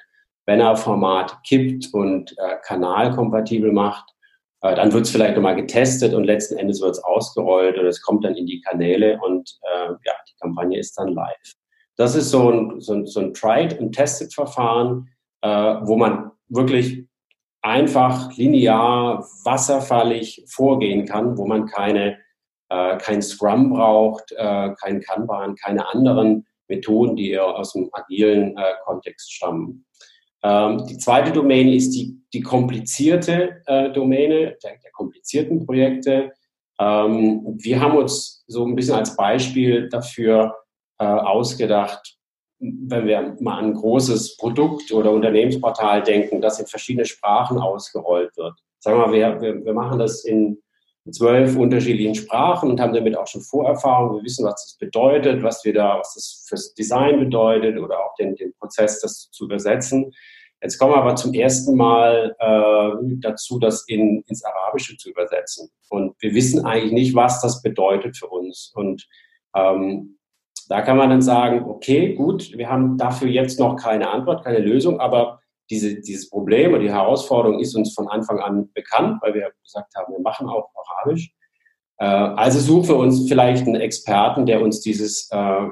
Banner-Formate 0.46 1.36
kippt 1.46 1.92
und 1.92 2.32
äh, 2.38 2.56
kanalkompatibel 2.64 3.70
macht. 3.70 4.10
Äh, 4.62 4.74
dann 4.74 4.92
wird 4.92 5.04
es 5.04 5.10
vielleicht 5.10 5.36
nochmal 5.36 5.56
getestet 5.56 6.14
und 6.14 6.24
letzten 6.24 6.56
Endes 6.56 6.80
wird 6.80 6.92
es 6.92 7.04
ausgerollt 7.04 7.78
und 7.78 7.86
es 7.86 8.00
kommt 8.00 8.24
dann 8.24 8.34
in 8.34 8.46
die 8.46 8.60
Kanäle 8.62 9.20
und 9.20 9.58
äh, 9.62 9.88
ja, 9.88 10.12
die 10.28 10.34
Kampagne 10.40 10.78
ist 10.78 10.98
dann 10.98 11.08
live. 11.08 11.54
Das 11.96 12.14
ist 12.14 12.30
so 12.30 12.50
ein, 12.50 12.80
so 12.80 12.94
ein, 12.94 13.06
so 13.06 13.20
ein 13.20 13.34
Tried- 13.34 13.78
und 13.78 13.92
Tested-Verfahren, 13.92 15.10
äh, 15.42 15.48
wo 15.82 15.96
man 15.96 16.30
wirklich 16.48 17.06
einfach 17.60 18.34
linear, 18.36 19.26
wasserfallig 19.44 20.44
vorgehen 20.48 21.06
kann, 21.06 21.36
wo 21.36 21.46
man 21.46 21.66
keine, 21.66 22.18
äh, 22.70 22.96
kein 22.98 23.20
Scrum 23.20 23.70
braucht, 23.70 24.32
äh, 24.32 24.70
kein 24.80 25.00
Kanban, 25.00 25.56
keine 25.56 25.86
anderen 25.88 26.46
Methoden, 26.68 27.16
die 27.16 27.30
eher 27.30 27.46
aus 27.46 27.72
dem 27.72 27.88
agilen 27.92 28.56
äh, 28.56 28.74
Kontext 28.84 29.32
stammen. 29.32 29.84
Ähm, 30.42 30.86
die 30.86 30.98
zweite 30.98 31.32
Domäne 31.32 31.74
ist 31.74 31.90
die, 31.90 32.16
die 32.32 32.40
komplizierte 32.40 33.62
äh, 33.66 33.90
Domäne 33.90 34.56
der, 34.62 34.78
der, 34.82 34.90
komplizierten 34.92 35.64
Projekte. 35.66 36.32
Ähm, 36.78 37.56
wir 37.58 37.80
haben 37.80 37.96
uns 37.96 38.44
so 38.46 38.64
ein 38.64 38.76
bisschen 38.76 38.94
als 38.94 39.16
Beispiel 39.16 39.88
dafür 39.88 40.54
äh, 40.98 41.04
ausgedacht, 41.04 42.16
wenn 42.60 43.06
wir 43.06 43.36
mal 43.40 43.58
an 43.58 43.66
ein 43.66 43.74
großes 43.74 44.36
Produkt 44.36 44.92
oder 44.92 45.12
Unternehmensportal 45.12 46.02
denken, 46.02 46.40
das 46.40 46.58
in 46.58 46.66
verschiedene 46.66 47.06
Sprachen 47.06 47.58
ausgerollt 47.58 48.36
wird. 48.36 48.54
Sagen 48.80 48.98
wir, 48.98 49.12
wir, 49.12 49.40
wir, 49.40 49.64
wir 49.64 49.74
machen 49.74 49.98
das 49.98 50.24
in 50.24 50.60
zwölf 51.12 51.56
unterschiedlichen 51.56 52.14
Sprachen 52.14 52.70
und 52.70 52.80
haben 52.80 52.92
damit 52.92 53.16
auch 53.16 53.26
schon 53.26 53.40
Vorerfahrung. 53.40 54.16
Wir 54.16 54.24
wissen, 54.24 54.44
was 54.44 54.54
das 54.54 54.76
bedeutet, 54.78 55.42
was 55.42 55.64
wir 55.64 55.72
da, 55.72 55.98
was 55.98 56.14
das 56.14 56.44
fürs 56.48 56.74
Design 56.74 57.20
bedeutet 57.20 57.78
oder 57.78 57.98
auch 57.98 58.14
den, 58.16 58.34
den 58.36 58.52
Prozess, 58.54 59.00
das 59.00 59.30
zu 59.30 59.44
übersetzen. 59.44 60.12
Jetzt 60.60 60.78
kommen 60.78 60.92
wir 60.92 60.98
aber 60.98 61.14
zum 61.14 61.34
ersten 61.34 61.76
Mal 61.76 62.34
äh, 62.38 63.16
dazu, 63.20 63.58
das 63.60 63.84
in, 63.86 64.24
ins 64.26 64.44
Arabische 64.44 64.96
zu 64.96 65.10
übersetzen. 65.10 65.70
Und 65.88 66.14
wir 66.20 66.34
wissen 66.34 66.64
eigentlich 66.64 66.92
nicht, 66.92 67.14
was 67.14 67.40
das 67.40 67.62
bedeutet 67.62 68.16
für 68.16 68.26
uns. 68.26 68.72
Und 68.74 69.06
ähm, 69.54 70.18
da 70.68 70.82
kann 70.82 70.96
man 70.96 71.10
dann 71.10 71.22
sagen, 71.22 71.64
okay, 71.64 72.14
gut, 72.14 72.56
wir 72.56 72.68
haben 72.68 72.98
dafür 72.98 73.28
jetzt 73.28 73.60
noch 73.60 73.76
keine 73.76 74.10
Antwort, 74.10 74.44
keine 74.44 74.58
Lösung, 74.58 75.00
aber 75.00 75.40
diese, 75.70 76.00
dieses 76.00 76.30
Problem 76.30 76.72
oder 76.72 76.82
die 76.82 76.92
Herausforderung 76.92 77.60
ist 77.60 77.74
uns 77.74 77.94
von 77.94 78.08
Anfang 78.08 78.38
an 78.38 78.70
bekannt, 78.72 79.20
weil 79.22 79.34
wir 79.34 79.52
gesagt 79.62 79.94
haben, 79.96 80.12
wir 80.12 80.20
machen 80.20 80.48
auch 80.48 80.70
Arabisch. 80.74 81.32
Äh, 81.98 82.04
also 82.06 82.58
suchen 82.58 82.88
wir 82.88 82.96
uns 82.96 83.28
vielleicht 83.28 83.66
einen 83.66 83.76
Experten, 83.76 84.46
der 84.46 84.62
uns 84.62 84.80
dieses, 84.80 85.28
äh, 85.30 85.68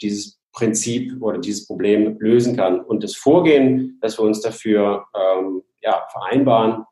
dieses 0.00 0.40
Prinzip 0.52 1.20
oder 1.20 1.38
dieses 1.38 1.66
Problem 1.66 2.16
lösen 2.18 2.56
kann. 2.56 2.80
Und 2.80 3.02
das 3.04 3.14
Vorgehen, 3.14 3.98
dass 4.00 4.18
wir 4.18 4.24
uns 4.24 4.40
dafür 4.40 5.04
ähm, 5.14 5.62
ja, 5.82 6.06
vereinbaren, 6.10 6.84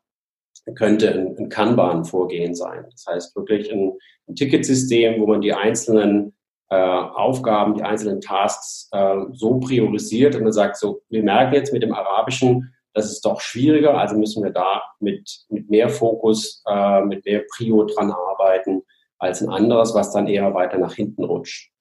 könnte 0.75 1.13
ein, 1.13 1.37
ein 1.37 1.49
Kanban-Vorgehen 1.49 2.55
sein. 2.55 2.85
Das 2.91 3.05
heißt 3.07 3.35
wirklich 3.35 3.71
ein, 3.71 3.93
ein 4.27 4.35
Ticketsystem, 4.35 5.21
wo 5.21 5.27
man 5.27 5.41
die 5.41 5.53
einzelnen 5.53 6.35
äh, 6.69 6.75
Aufgaben, 6.75 7.75
die 7.75 7.83
einzelnen 7.83 8.21
Tasks 8.21 8.89
äh, 8.91 9.15
so 9.33 9.59
priorisiert 9.59 10.35
und 10.35 10.43
man 10.43 10.51
sagt 10.51 10.77
so, 10.77 11.01
wir 11.09 11.23
merken 11.23 11.53
jetzt 11.53 11.73
mit 11.73 11.83
dem 11.83 11.93
Arabischen, 11.93 12.73
das 12.93 13.11
ist 13.11 13.25
doch 13.25 13.41
schwieriger, 13.41 13.97
also 13.97 14.17
müssen 14.17 14.43
wir 14.43 14.51
da 14.51 14.81
mit, 14.99 15.45
mit 15.49 15.69
mehr 15.69 15.89
Fokus, 15.89 16.63
äh, 16.67 17.01
mit 17.01 17.25
mehr 17.25 17.43
Prio 17.51 17.83
dran 17.83 18.11
arbeiten 18.11 18.81
als 19.19 19.41
ein 19.41 19.49
anderes, 19.49 19.93
was 19.93 20.11
dann 20.11 20.27
eher 20.27 20.53
weiter 20.53 20.77
nach 20.77 20.93
hinten 20.93 21.23
rutscht. 21.23 21.71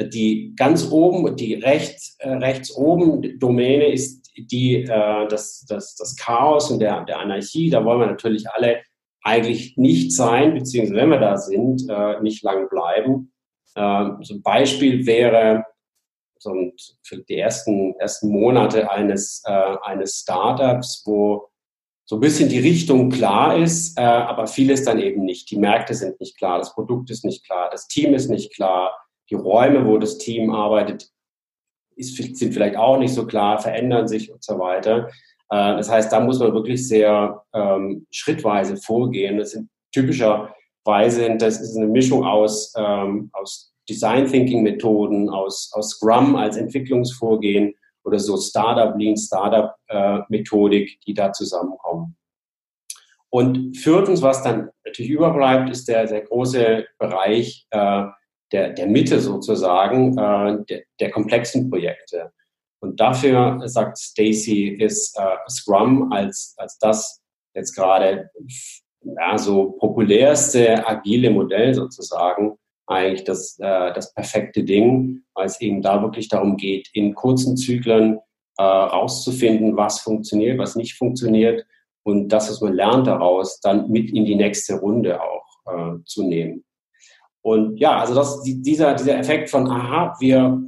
Die 0.00 0.54
ganz 0.56 0.90
oben, 0.90 1.36
die 1.36 1.54
rechts, 1.54 2.16
äh, 2.20 2.30
rechts 2.30 2.74
oben 2.74 3.38
Domäne 3.38 3.92
ist 3.92 4.30
die, 4.36 4.82
äh, 4.82 5.28
das, 5.28 5.64
das, 5.68 5.96
das 5.96 6.16
Chaos 6.16 6.70
und 6.70 6.80
der, 6.80 7.04
der 7.04 7.18
Anarchie. 7.18 7.70
Da 7.70 7.84
wollen 7.84 8.00
wir 8.00 8.06
natürlich 8.06 8.48
alle 8.50 8.82
eigentlich 9.22 9.76
nicht 9.76 10.12
sein, 10.12 10.54
beziehungsweise 10.54 11.00
wenn 11.00 11.10
wir 11.10 11.20
da 11.20 11.36
sind, 11.36 11.88
äh, 11.88 12.20
nicht 12.20 12.42
lang 12.42 12.68
bleiben. 12.68 13.31
Ähm, 13.76 14.18
so 14.22 14.34
ein 14.34 14.42
Beispiel 14.42 15.06
wäre 15.06 15.64
so 16.38 16.54
für 17.02 17.18
die 17.18 17.38
ersten, 17.38 17.94
ersten 17.98 18.28
Monate 18.28 18.90
eines, 18.90 19.42
äh, 19.46 19.76
eines 19.82 20.18
Startups, 20.18 21.02
wo 21.06 21.48
so 22.04 22.16
ein 22.16 22.20
bisschen 22.20 22.48
die 22.48 22.58
Richtung 22.58 23.10
klar 23.10 23.56
ist, 23.56 23.96
äh, 23.96 24.02
aber 24.02 24.46
vieles 24.46 24.84
dann 24.84 24.98
eben 25.00 25.24
nicht. 25.24 25.50
Die 25.50 25.56
Märkte 25.56 25.94
sind 25.94 26.20
nicht 26.20 26.36
klar, 26.36 26.58
das 26.58 26.74
Produkt 26.74 27.10
ist 27.10 27.24
nicht 27.24 27.44
klar, 27.46 27.70
das 27.70 27.86
Team 27.86 28.12
ist 28.14 28.28
nicht 28.28 28.54
klar, 28.54 28.92
die 29.30 29.36
Räume, 29.36 29.86
wo 29.86 29.98
das 29.98 30.18
Team 30.18 30.50
arbeitet, 30.50 31.08
ist, 31.96 32.16
sind 32.16 32.52
vielleicht 32.52 32.76
auch 32.76 32.98
nicht 32.98 33.14
so 33.14 33.26
klar, 33.26 33.58
verändern 33.58 34.08
sich 34.08 34.32
und 34.32 34.42
so 34.42 34.58
weiter. 34.58 35.08
Äh, 35.48 35.76
das 35.76 35.90
heißt, 35.90 36.12
da 36.12 36.20
muss 36.20 36.40
man 36.40 36.52
wirklich 36.52 36.86
sehr 36.86 37.44
ähm, 37.54 38.06
schrittweise 38.10 38.76
vorgehen. 38.76 39.38
Das 39.38 39.52
sind 39.52 39.70
typischer 39.92 40.54
Weise, 40.84 41.36
das 41.36 41.60
ist 41.60 41.76
eine 41.76 41.86
Mischung 41.86 42.24
aus, 42.24 42.72
ähm, 42.76 43.30
aus 43.32 43.72
Design 43.88 44.26
Thinking 44.26 44.62
Methoden, 44.62 45.28
aus, 45.28 45.70
aus 45.74 45.90
Scrum 45.90 46.36
als 46.36 46.56
Entwicklungsvorgehen 46.56 47.74
oder 48.04 48.18
so 48.18 48.36
Startup, 48.36 48.96
Lean 48.98 49.16
Startup 49.16 49.74
äh, 49.88 50.20
Methodik, 50.28 51.00
die 51.06 51.14
da 51.14 51.32
zusammenkommen. 51.32 52.16
Und 53.30 53.76
viertens, 53.76 54.20
was 54.20 54.42
dann 54.42 54.70
natürlich 54.84 55.10
überbleibt, 55.10 55.70
ist 55.70 55.88
der, 55.88 56.06
der 56.06 56.22
große 56.22 56.86
Bereich 56.98 57.66
äh, 57.70 58.04
der, 58.52 58.70
der 58.70 58.86
Mitte 58.86 59.20
sozusagen, 59.20 60.18
äh, 60.18 60.64
der, 60.68 60.82
der 61.00 61.10
komplexen 61.10 61.70
Projekte. 61.70 62.32
Und 62.80 63.00
dafür 63.00 63.60
sagt 63.66 63.96
Stacy, 63.96 64.68
ist 64.68 65.16
äh, 65.18 65.36
Scrum 65.48 66.12
als, 66.12 66.54
als 66.58 66.78
das 66.78 67.22
jetzt 67.54 67.74
gerade 67.74 68.30
ja, 69.04 69.38
so 69.38 69.72
populärste 69.72 70.86
agile 70.86 71.30
Modell 71.30 71.74
sozusagen 71.74 72.56
eigentlich 72.86 73.24
das, 73.24 73.58
äh, 73.58 73.92
das 73.92 74.12
perfekte 74.14 74.64
Ding, 74.64 75.22
weil 75.34 75.46
es 75.46 75.60
eben 75.60 75.82
da 75.82 76.02
wirklich 76.02 76.28
darum 76.28 76.56
geht, 76.56 76.88
in 76.92 77.14
kurzen 77.14 77.56
Zyklen 77.56 78.18
äh, 78.58 78.62
rauszufinden, 78.62 79.76
was 79.76 80.00
funktioniert, 80.00 80.58
was 80.58 80.76
nicht 80.76 80.94
funktioniert 80.96 81.64
und 82.04 82.28
das, 82.28 82.50
was 82.50 82.60
man 82.60 82.74
lernt 82.74 83.06
daraus, 83.06 83.60
dann 83.60 83.90
mit 83.90 84.10
in 84.10 84.24
die 84.24 84.34
nächste 84.34 84.74
Runde 84.74 85.20
auch 85.22 85.46
äh, 85.66 86.04
zu 86.04 86.24
nehmen. 86.24 86.64
Und 87.42 87.78
ja, 87.78 87.98
also 87.98 88.14
das, 88.14 88.42
dieser, 88.42 88.94
dieser 88.94 89.18
Effekt 89.18 89.50
von, 89.50 89.68
aha, 89.68 90.14
wir, 90.20 90.60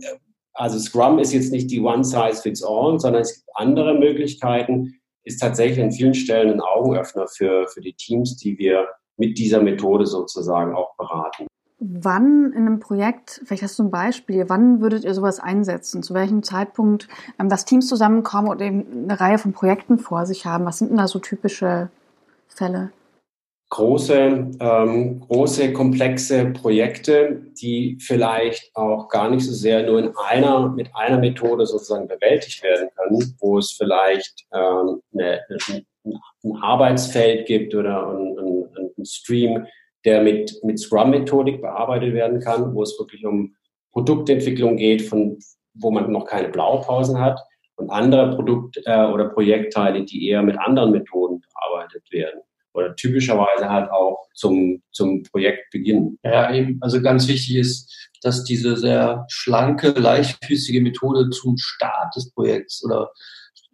also 0.54 0.78
Scrum 0.78 1.18
ist 1.18 1.32
jetzt 1.32 1.52
nicht 1.52 1.70
die 1.70 1.80
One 1.80 2.04
Size 2.04 2.40
Fits 2.42 2.64
All, 2.64 2.98
sondern 2.98 3.22
es 3.22 3.36
gibt 3.36 3.48
andere 3.54 3.94
Möglichkeiten, 3.94 4.94
ist 5.24 5.40
tatsächlich 5.40 5.82
an 5.82 5.92
vielen 5.92 6.14
Stellen 6.14 6.50
ein 6.50 6.60
Augenöffner 6.60 7.26
für, 7.26 7.66
für 7.68 7.80
die 7.80 7.94
Teams, 7.94 8.36
die 8.36 8.58
wir 8.58 8.88
mit 9.16 9.38
dieser 9.38 9.62
Methode 9.62 10.06
sozusagen 10.06 10.74
auch 10.74 10.96
beraten. 10.96 11.46
Wann 11.78 12.52
in 12.52 12.66
einem 12.66 12.80
Projekt, 12.80 13.42
vielleicht 13.44 13.62
hast 13.62 13.78
du 13.78 13.84
ein 13.84 13.90
Beispiel, 13.90 14.48
wann 14.48 14.80
würdet 14.80 15.04
ihr 15.04 15.12
sowas 15.12 15.40
einsetzen? 15.40 16.02
Zu 16.02 16.14
welchem 16.14 16.42
Zeitpunkt, 16.42 17.08
ähm, 17.38 17.48
dass 17.48 17.64
Teams 17.64 17.88
zusammenkommen 17.88 18.48
und 18.48 18.60
eben 18.62 19.04
eine 19.04 19.20
Reihe 19.20 19.38
von 19.38 19.52
Projekten 19.52 19.98
vor 19.98 20.24
sich 20.24 20.46
haben? 20.46 20.64
Was 20.64 20.78
sind 20.78 20.90
denn 20.90 20.98
da 20.98 21.08
so 21.08 21.18
typische 21.18 21.90
Fälle? 22.48 22.90
Große, 23.74 24.52
ähm, 24.60 25.18
große, 25.18 25.72
komplexe 25.72 26.52
Projekte, 26.52 27.42
die 27.60 27.98
vielleicht 28.00 28.70
auch 28.76 29.08
gar 29.08 29.28
nicht 29.28 29.44
so 29.44 29.52
sehr 29.52 29.82
nur 29.82 29.98
in 29.98 30.12
einer, 30.16 30.68
mit 30.68 30.94
einer 30.94 31.18
Methode 31.18 31.66
sozusagen 31.66 32.06
bewältigt 32.06 32.62
werden 32.62 32.88
können, 32.94 33.34
wo 33.40 33.58
es 33.58 33.72
vielleicht 33.72 34.46
ähm, 34.54 35.00
eine, 35.12 35.40
ein 36.44 36.56
Arbeitsfeld 36.62 37.48
gibt 37.48 37.74
oder 37.74 38.10
ein, 38.10 38.38
ein, 38.38 38.90
ein 38.96 39.04
Stream, 39.04 39.66
der 40.04 40.22
mit, 40.22 40.56
mit 40.62 40.78
Scrum-Methodik 40.78 41.60
bearbeitet 41.60 42.14
werden 42.14 42.38
kann, 42.38 42.76
wo 42.76 42.82
es 42.84 42.96
wirklich 42.96 43.26
um 43.26 43.56
Produktentwicklung 43.90 44.76
geht, 44.76 45.02
von, 45.02 45.36
wo 45.74 45.90
man 45.90 46.12
noch 46.12 46.26
keine 46.26 46.50
Blaupausen 46.50 47.18
hat 47.18 47.40
und 47.74 47.90
andere 47.90 48.36
Produkt- 48.36 48.80
äh, 48.84 49.06
oder 49.06 49.30
Projektteile, 49.30 50.04
die 50.04 50.28
eher 50.28 50.44
mit 50.44 50.56
anderen 50.60 50.92
Methoden 50.92 51.40
bearbeitet 51.40 52.04
werden 52.12 52.40
oder 52.74 52.94
typischerweise 52.96 53.68
halt 53.68 53.90
auch 53.90 54.26
zum, 54.34 54.82
zum 54.92 55.22
Projektbeginn. 55.22 56.18
Ja, 56.22 56.52
eben. 56.52 56.78
Also 56.80 57.00
ganz 57.00 57.28
wichtig 57.28 57.56
ist, 57.56 58.10
dass 58.22 58.44
diese 58.44 58.76
sehr 58.76 59.24
schlanke, 59.28 59.90
leichtfüßige 59.90 60.82
Methode 60.82 61.30
zum 61.30 61.56
Start 61.56 62.14
des 62.16 62.32
Projekts 62.32 62.84
oder 62.84 63.10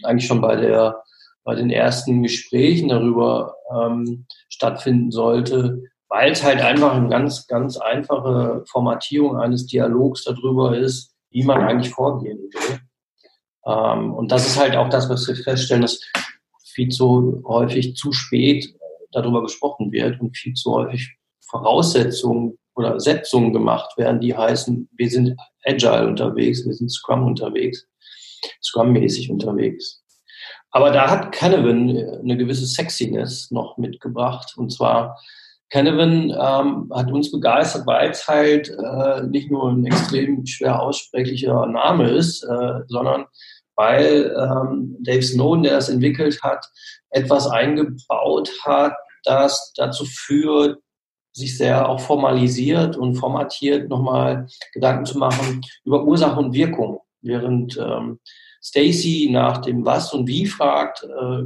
eigentlich 0.04 0.26
schon 0.26 0.40
bei 0.40 0.56
der 0.56 1.02
bei 1.44 1.54
den 1.54 1.70
ersten 1.70 2.22
Gesprächen 2.22 2.90
darüber 2.90 3.54
ähm, 3.74 4.26
stattfinden 4.50 5.10
sollte, 5.10 5.82
weil 6.08 6.32
es 6.32 6.44
halt 6.44 6.60
einfach 6.60 6.94
eine 6.94 7.08
ganz, 7.08 7.46
ganz 7.46 7.76
einfache 7.78 8.62
Formatierung 8.68 9.36
eines 9.38 9.66
Dialogs 9.66 10.24
darüber 10.24 10.76
ist, 10.76 11.14
wie 11.30 11.44
man 11.44 11.62
eigentlich 11.62 11.92
vorgehen 11.92 12.38
will. 12.38 12.80
Ähm, 13.66 14.12
und 14.12 14.30
das 14.30 14.46
ist 14.46 14.58
halt 14.58 14.76
auch 14.76 14.90
das, 14.90 15.08
was 15.08 15.26
wir 15.28 15.36
feststellen, 15.36 15.82
dass 15.82 16.00
viel 16.72 16.88
zu 16.88 17.42
häufig 17.46 17.94
zu 17.96 18.12
spät 18.12 18.72
darüber 19.12 19.42
gesprochen 19.42 19.92
wird 19.92 20.20
und 20.20 20.36
viel 20.36 20.54
zu 20.54 20.72
häufig 20.72 21.16
Voraussetzungen 21.48 22.58
oder 22.74 23.00
Setzungen 23.00 23.52
gemacht 23.52 23.96
werden, 23.98 24.20
die 24.20 24.36
heißen, 24.36 24.88
wir 24.96 25.10
sind 25.10 25.36
agile 25.64 26.06
unterwegs, 26.06 26.64
wir 26.64 26.72
sind 26.72 26.90
Scrum 26.90 27.24
unterwegs, 27.26 27.86
Scrum-mäßig 28.62 29.30
unterwegs. 29.30 30.02
Aber 30.70 30.90
da 30.90 31.10
hat 31.10 31.32
Canavan 31.32 31.90
eine 32.20 32.36
gewisse 32.36 32.66
Sexiness 32.66 33.50
noch 33.50 33.76
mitgebracht. 33.76 34.54
Und 34.56 34.70
zwar, 34.70 35.18
Canavan 35.70 36.30
ähm, 36.30 36.90
hat 36.92 37.10
uns 37.10 37.30
begeistert, 37.30 37.86
weil 37.86 38.10
es 38.10 38.26
halt 38.26 38.70
äh, 38.70 39.22
nicht 39.26 39.50
nur 39.50 39.70
ein 39.70 39.84
extrem 39.86 40.46
schwer 40.46 40.80
aussprechlicher 40.80 41.66
Name 41.66 42.10
ist, 42.10 42.42
äh, 42.44 42.80
sondern 42.86 43.26
weil 43.80 44.36
ähm, 44.36 44.96
Dave 45.00 45.22
Snowden, 45.22 45.62
der 45.62 45.72
das 45.72 45.88
entwickelt 45.88 46.42
hat, 46.42 46.66
etwas 47.08 47.46
eingebaut 47.46 48.50
hat, 48.62 48.92
das 49.24 49.72
dazu 49.74 50.04
führt, 50.04 50.78
sich 51.32 51.56
sehr 51.56 51.88
auch 51.88 52.00
formalisiert 52.00 52.98
und 52.98 53.14
formatiert 53.14 53.88
nochmal 53.88 54.48
Gedanken 54.74 55.06
zu 55.06 55.16
machen 55.16 55.62
über 55.84 56.04
Ursache 56.04 56.38
und 56.38 56.52
Wirkung. 56.52 57.00
Während 57.22 57.78
ähm, 57.78 58.20
Stacy 58.62 59.30
nach 59.32 59.58
dem 59.58 59.86
Was 59.86 60.12
und 60.12 60.26
Wie 60.26 60.44
fragt, 60.44 61.04
äh, 61.04 61.44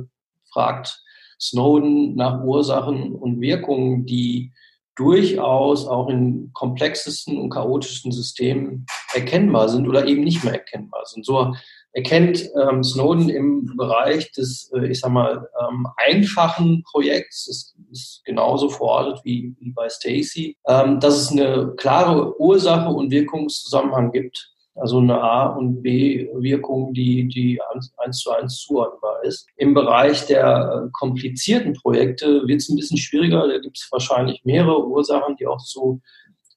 fragt 0.53 1.05
Snowden 1.41 2.17
nach 2.17 2.43
Ursachen 2.43 3.15
und 3.15 3.41
Wirkungen, 3.41 4.07
die 4.07 4.51
durchaus 4.97 5.87
auch 5.87 6.09
in 6.09 6.51
komplexesten 6.53 7.39
und 7.39 7.51
chaotischen 7.51 8.11
Systemen 8.11 8.87
erkennbar 9.13 9.69
sind 9.69 9.89
oder 9.89 10.07
eben 10.07 10.25
nicht 10.25 10.43
mehr 10.43 10.55
erkennbar 10.55 11.05
sind. 11.07 11.25
So 11.25 11.55
erkennt 11.95 12.51
ähm, 12.61 12.83
Snowden 12.83 13.29
im 13.29 13.77
Bereich 13.77 14.33
des, 14.33 14.71
äh, 14.75 14.89
ich 14.89 15.01
sag 15.01 15.13
mal, 15.13 15.49
ähm, 15.63 15.87
einfachen 15.97 16.83
Projekts, 16.83 17.47
das 17.47 17.75
ist 17.93 18.25
genauso 18.25 18.69
verortet 18.69 19.21
wie, 19.25 19.55
wie 19.61 19.71
bei 19.71 19.89
Stacy, 19.89 20.57
ähm, 20.69 20.99
dass 20.99 21.17
es 21.17 21.31
eine 21.31 21.73
klare 21.77 22.39
Ursache 22.41 22.91
und 22.91 23.13
Wirkungszusammenhang 23.13 24.11
gibt. 24.11 24.51
Also 24.77 24.99
eine 24.99 25.21
A- 25.21 25.55
und 25.55 25.83
B-Wirkung, 25.83 26.93
die, 26.95 27.29
die 27.29 27.61
eins 28.03 28.19
zu 28.19 28.33
eins 28.33 28.59
zuordnbar 28.59 29.23
ist. 29.23 29.47
Im 29.57 29.73
Bereich 29.73 30.27
der 30.27 30.87
äh, 30.87 30.91
komplizierten 30.93 31.75
Projekte 31.75 32.43
wird 32.49 32.61
es 32.61 32.69
ein 32.69 32.77
bisschen 32.77 32.99
schwieriger. 32.99 33.47
Da 33.47 33.59
gibt 33.59 33.79
es 33.79 33.87
wahrscheinlich 33.93 34.45
mehrere 34.45 34.85
Ursachen, 34.85 35.37
die 35.37 35.47
auch 35.47 35.63
zu 35.63 36.01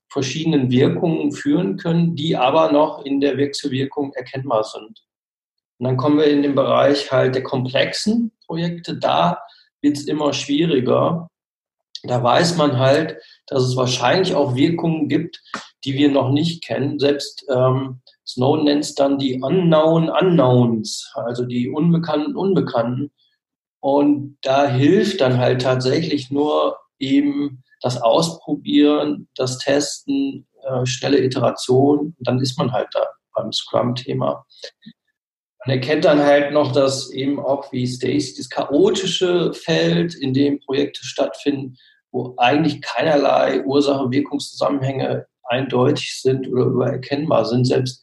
verschiedenen 0.10 0.72
Wirkungen 0.72 1.32
führen 1.32 1.77
können, 1.77 2.15
die 2.15 2.36
aber 2.36 2.72
noch 2.72 3.06
in 3.06 3.22
der 3.22 3.38
Wechselwirkung 3.38 4.13
erkennbar 4.13 4.63
sind. 4.63 5.06
Und 5.79 5.86
dann 5.86 5.98
kommen 5.98 6.17
wir 6.17 6.27
in 6.27 6.41
den 6.41 6.55
Bereich 6.55 7.12
halt 7.12 7.36
der 7.36 7.43
komplexen 7.43 8.31
Projekte. 8.46 8.98
Da 8.98 9.39
wird 9.81 9.98
es 9.98 10.07
immer 10.07 10.34
schwieriger. 10.34 11.29
Da 12.03 12.24
weiß 12.24 12.57
man 12.57 12.77
halt, 12.79 13.17
dass 13.48 13.63
es 13.63 13.75
wahrscheinlich 13.75 14.36
auch 14.36 14.55
Wirkungen 14.55 15.07
gibt, 15.07 15.41
die 15.84 15.93
wir 15.93 16.12
noch 16.12 16.29
nicht 16.29 16.63
kennen. 16.63 17.00
Selbst 17.00 17.46
ähm, 17.50 18.01
Snowden 18.25 18.65
nennt 18.65 18.84
es 18.84 18.96
dann 18.96 19.17
die 19.17 19.41
Unknown 19.41 20.10
Unknowns, 20.10 21.12
also 21.15 21.46
die 21.46 21.69
unbekannten 21.69 22.36
Unbekannten. 22.36 23.12
Und 23.79 24.38
da 24.41 24.67
hilft 24.67 25.22
dann 25.22 25.38
halt 25.38 25.62
tatsächlich 25.62 26.31
nur 26.31 26.77
eben 27.00 27.63
das 27.81 28.01
Ausprobieren, 28.01 29.27
das 29.36 29.60
Testen, 29.60 30.48
äh, 30.63 30.86
schnelle 30.86 31.24
Iteration. 31.24 32.15
Dann 32.19 32.39
ist 32.39 32.57
man 32.57 32.72
halt 32.72 32.88
da 32.91 33.05
beim 33.36 33.53
Scrum-Thema. 33.53 34.46
Man 35.67 35.79
erkennt 35.79 36.05
dann 36.05 36.24
halt 36.24 36.53
noch, 36.53 36.71
dass 36.71 37.09
eben 37.12 37.41
auch 37.41 37.74
wie 37.74 37.86
Stacy 37.86 38.36
das 38.38 38.50
chaotische 38.50 39.51
Feld, 39.51 40.15
in 40.15 40.33
dem 40.33 40.62
Projekte 40.62 41.03
stattfinden, 41.03 41.75
wo 42.09 42.36
eigentlich 42.38 42.81
keinerlei 42.81 43.65
Ursache-Wirkungszusammenhänge 43.65 45.25
eindeutig 45.43 46.21
sind 46.21 46.47
oder 46.47 46.67
übererkennbar 46.67 47.43
sind. 47.43 47.65
Selbst, 47.65 48.01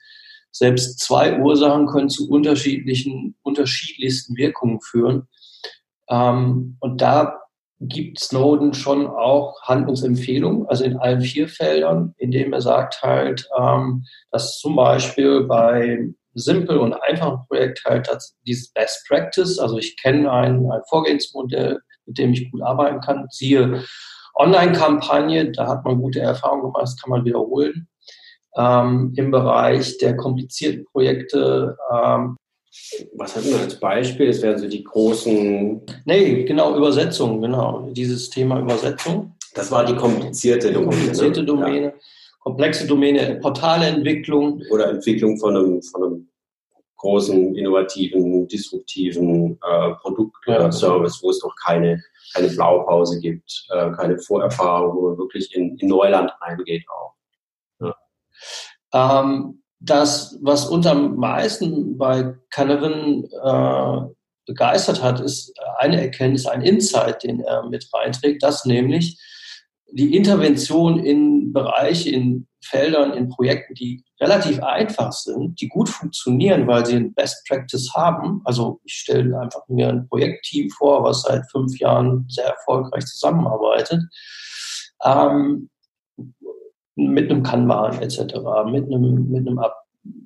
selbst 0.50 0.99
zwei 0.99 1.40
Ursachen 1.40 1.87
können 1.87 2.11
zu 2.11 2.28
unterschiedlichen, 2.28 3.35
unterschiedlichsten 3.42 4.37
Wirkungen 4.37 4.83
führen. 4.83 5.26
Ähm, 6.11 6.76
und 6.80 7.00
da 7.00 7.40
gibt 7.80 8.21
Snowden 8.21 8.75
schon 8.75 9.06
auch 9.06 9.62
Handlungsempfehlungen, 9.62 10.67
also 10.67 10.84
in 10.84 10.99
allen 10.99 11.23
vier 11.23 11.49
Feldern, 11.49 12.15
indem 12.19 12.52
er 12.52 12.60
sagt 12.60 13.00
halt, 13.02 13.49
ähm, 13.58 14.04
dass 14.30 14.58
zum 14.58 14.76
Beispiel 14.76 15.45
bei 15.45 16.10
simpel 16.34 16.78
und 16.78 16.94
einfachen 16.94 17.47
Projekt 17.47 17.84
halt 17.84 18.08
dieses 18.47 18.73
Best 18.73 19.06
Practice. 19.08 19.58
Also 19.58 19.78
ich 19.78 19.97
kenne 20.00 20.30
ein, 20.30 20.70
ein 20.70 20.80
Vorgehensmodell, 20.88 21.80
mit 22.06 22.18
dem 22.18 22.32
ich 22.32 22.50
gut 22.50 22.62
arbeiten 22.62 23.00
kann. 23.00 23.26
Siehe 23.30 23.84
Online-Kampagne, 24.36 25.52
da 25.52 25.68
hat 25.68 25.84
man 25.84 26.00
gute 26.00 26.20
Erfahrungen 26.20 26.62
gemacht, 26.62 26.82
das 26.82 27.00
kann 27.00 27.10
man 27.10 27.25
wiederholen. 27.25 27.88
Ähm, 28.56 29.12
Im 29.16 29.30
Bereich 29.30 29.99
der 29.99 30.16
komplizierten 30.16 30.84
Projekte. 30.86 31.76
Ähm, 31.92 32.36
Was 33.14 33.36
hatten 33.36 33.47
wir 33.47 33.60
als 33.60 33.78
Beispiel? 33.78 34.28
Das 34.28 34.42
wären 34.42 34.58
so 34.58 34.68
die 34.68 34.84
großen. 34.84 35.80
Nee, 36.04 36.44
genau, 36.44 36.76
Übersetzung, 36.76 37.40
genau. 37.40 37.88
Dieses 37.92 38.30
Thema 38.30 38.60
Übersetzung. 38.60 39.36
Das 39.54 39.70
war 39.70 39.84
die 39.84 39.94
komplizierte 39.94 40.73
Domäne. 40.73 40.90
Ne? 40.90 40.97
Komplizierte 40.97 41.44
Domäne. 41.44 41.86
Ja 41.86 41.92
komplexe 42.45 42.87
Domäne, 42.87 43.41
Portalentwicklung. 43.41 44.63
Oder 44.71 44.91
Entwicklung 44.91 45.39
von 45.39 45.57
einem, 45.57 45.83
von 45.83 46.04
einem 46.04 46.28
großen, 46.97 47.54
innovativen, 47.57 48.47
disruptiven 48.49 49.59
äh, 49.63 49.91
Produkt 50.00 50.37
oder 50.47 50.63
ja. 50.63 50.73
Service, 50.73 51.21
wo 51.23 51.30
es 51.30 51.43
noch 51.43 51.54
keine, 51.65 52.02
keine 52.35 52.49
Blaupause 52.49 53.19
gibt, 53.21 53.67
äh, 53.71 53.91
keine 53.93 54.19
Vorerfahrung, 54.19 54.97
wo 54.97 55.09
man 55.09 55.19
wirklich 55.19 55.54
in, 55.54 55.76
in 55.78 55.89
Neuland 55.89 56.30
reingeht 56.41 56.85
auch. 56.89 57.15
Ja. 57.80 59.21
Ähm, 59.21 59.63
das, 59.80 60.39
was 60.41 60.67
uns 60.67 60.87
am 60.87 61.17
meisten 61.17 61.99
bei 61.99 62.35
Canavan 62.50 63.25
äh, 63.25 64.15
begeistert 64.47 65.02
hat, 65.02 65.21
ist 65.21 65.52
eine 65.78 66.00
Erkenntnis, 66.00 66.47
ein 66.47 66.63
Insight, 66.63 67.23
den 67.23 67.41
er 67.41 67.69
mit 67.69 67.87
reinträgt, 67.93 68.43
dass 68.43 68.65
nämlich 68.65 69.19
die 69.97 70.17
Intervention 70.17 70.99
in 70.99 71.52
Bereiche, 71.52 72.11
in 72.11 72.49
Feldern, 72.65 73.13
in 73.13 73.28
Projekten, 73.28 73.75
die 73.75 74.02
relativ 74.21 74.61
einfach 74.63 75.13
sind, 75.13 75.61
die 75.61 75.69
gut 75.69 75.89
funktionieren, 75.89 76.67
weil 76.67 76.85
sie 76.85 76.97
ein 76.97 77.15
Best 77.15 77.47
Practice 77.47 77.93
haben. 77.95 78.41
Also 78.45 78.80
ich 78.85 78.95
stelle 78.95 79.39
einfach 79.39 79.61
mir 79.69 79.89
ein 79.89 80.09
Projektteam 80.09 80.69
vor, 80.71 81.04
was 81.04 81.23
seit 81.23 81.49
fünf 81.50 81.78
Jahren 81.78 82.26
sehr 82.28 82.47
erfolgreich 82.47 83.04
zusammenarbeitet. 83.07 84.02
Ähm, 85.04 85.71
mit 86.97 87.30
einem 87.30 87.43
Kanban 87.45 88.00
etc., 88.00 88.19
mit 88.67 88.87
einem, 88.87 89.30
mit 89.30 89.47
einem 89.47 89.61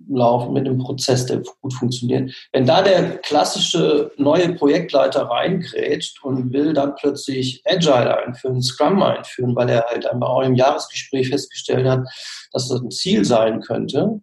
laufen 0.09 0.53
mit 0.53 0.67
einem 0.67 0.79
Prozess, 0.79 1.27
der 1.27 1.43
gut 1.61 1.75
funktioniert. 1.75 2.33
Wenn 2.53 2.67
da 2.67 2.83
der 2.83 3.19
klassische 3.19 4.11
neue 4.17 4.55
Projektleiter 4.55 5.23
reingrätscht 5.23 6.23
und 6.25 6.53
will 6.53 6.73
dann 6.73 6.95
plötzlich 6.97 7.63
Agile 7.67 8.17
einführen, 8.17 8.63
Scrum 8.63 9.03
einführen, 9.03 9.55
weil 9.55 9.69
er 9.69 9.85
halt 9.89 10.07
einmal 10.07 10.31
auch 10.31 10.43
im 10.43 10.55
Jahresgespräch 10.55 11.29
festgestellt 11.29 11.87
hat, 11.87 12.09
dass 12.53 12.69
das 12.69 12.81
ein 12.81 12.91
Ziel 12.91 13.25
sein 13.25 13.61
könnte, 13.61 14.21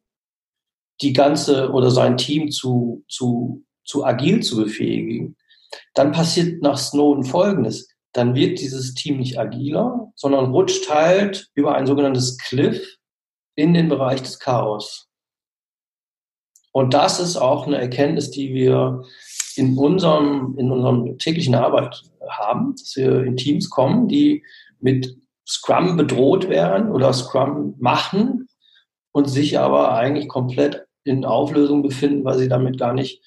die 1.02 1.14
ganze 1.14 1.72
oder 1.72 1.92
sein 1.92 2.18
Team 2.18 2.52
zu, 2.52 3.04
zu, 3.08 3.64
zu 3.84 4.06
agil 4.06 4.42
zu 4.42 4.58
befähigen, 4.58 5.36
dann 5.94 6.12
passiert 6.12 6.62
nach 6.62 6.78
Snowden 6.78 7.24
Folgendes. 7.24 7.90
Dann 8.14 8.34
wird 8.34 8.60
dieses 8.60 8.94
Team 8.94 9.18
nicht 9.18 9.38
agiler, 9.38 10.12
sondern 10.16 10.52
rutscht 10.52 10.90
halt 10.90 11.50
über 11.54 11.76
ein 11.76 11.86
sogenanntes 11.86 12.38
Cliff 12.38 12.98
in 13.56 13.74
den 13.74 13.90
Bereich 13.90 14.22
des 14.22 14.40
Chaos. 14.40 15.10
Und 16.76 16.94
das 16.94 17.22
ist 17.22 17.38
auch 17.38 17.68
eine 17.68 17.78
Erkenntnis, 17.78 18.32
die 18.32 18.54
wir 18.54 19.06
in 19.56 19.78
unserem, 19.78 20.56
in 20.58 20.72
unserem 20.72 21.18
täglichen 21.18 21.56
Arbeit 21.56 22.04
haben, 22.30 22.76
dass 22.78 22.98
wir 22.98 23.24
in 23.24 23.38
Teams 23.38 23.70
kommen, 23.70 24.10
die 24.10 24.44
mit 24.82 25.16
Scrum 25.48 25.96
bedroht 25.96 26.50
werden 26.50 26.92
oder 26.92 27.14
Scrum 27.14 27.76
machen 27.80 28.50
und 29.14 29.30
sich 29.30 29.58
aber 29.58 29.94
eigentlich 29.94 30.28
komplett 30.28 30.86
in 31.06 31.24
Auflösung 31.24 31.82
befinden, 31.82 32.26
weil 32.26 32.38
sie 32.40 32.50
damit 32.50 32.78
gar 32.78 32.94
nicht 32.94 33.24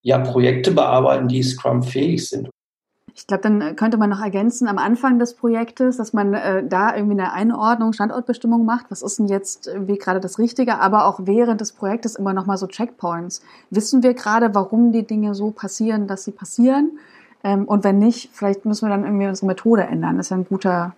ja, 0.00 0.18
Projekte 0.18 0.70
bearbeiten, 0.70 1.28
die 1.28 1.42
Scrum 1.42 1.82
fähig 1.82 2.26
sind. 2.30 2.48
Ich 3.14 3.26
glaube, 3.26 3.42
dann 3.42 3.60
äh, 3.60 3.74
könnte 3.74 3.98
man 3.98 4.10
noch 4.10 4.20
ergänzen 4.20 4.68
am 4.68 4.78
Anfang 4.78 5.18
des 5.18 5.34
Projektes, 5.34 5.98
dass 5.98 6.12
man 6.12 6.34
äh, 6.34 6.66
da 6.66 6.94
irgendwie 6.94 7.20
eine 7.20 7.32
Einordnung, 7.32 7.92
Standortbestimmung 7.92 8.64
macht. 8.64 8.86
Was 8.90 9.02
ist 9.02 9.18
denn 9.18 9.28
jetzt 9.28 9.70
wie 9.76 9.98
gerade 9.98 10.20
das 10.20 10.38
Richtige? 10.38 10.80
Aber 10.80 11.06
auch 11.06 11.20
während 11.22 11.60
des 11.60 11.72
Projektes 11.72 12.16
immer 12.16 12.32
noch 12.32 12.46
mal 12.46 12.56
so 12.56 12.66
Checkpoints. 12.66 13.42
Wissen 13.70 14.02
wir 14.02 14.14
gerade, 14.14 14.54
warum 14.54 14.92
die 14.92 15.06
Dinge 15.06 15.34
so 15.34 15.50
passieren, 15.50 16.06
dass 16.06 16.24
sie 16.24 16.32
passieren? 16.32 16.98
Ähm, 17.44 17.66
und 17.66 17.84
wenn 17.84 17.98
nicht, 17.98 18.30
vielleicht 18.32 18.64
müssen 18.64 18.86
wir 18.86 18.90
dann 18.90 19.04
irgendwie 19.04 19.26
unsere 19.26 19.46
Methode 19.46 19.82
ändern. 19.82 20.16
Das 20.16 20.26
ist 20.26 20.30
ja 20.30 20.36
ein 20.36 20.46
guter 20.46 20.94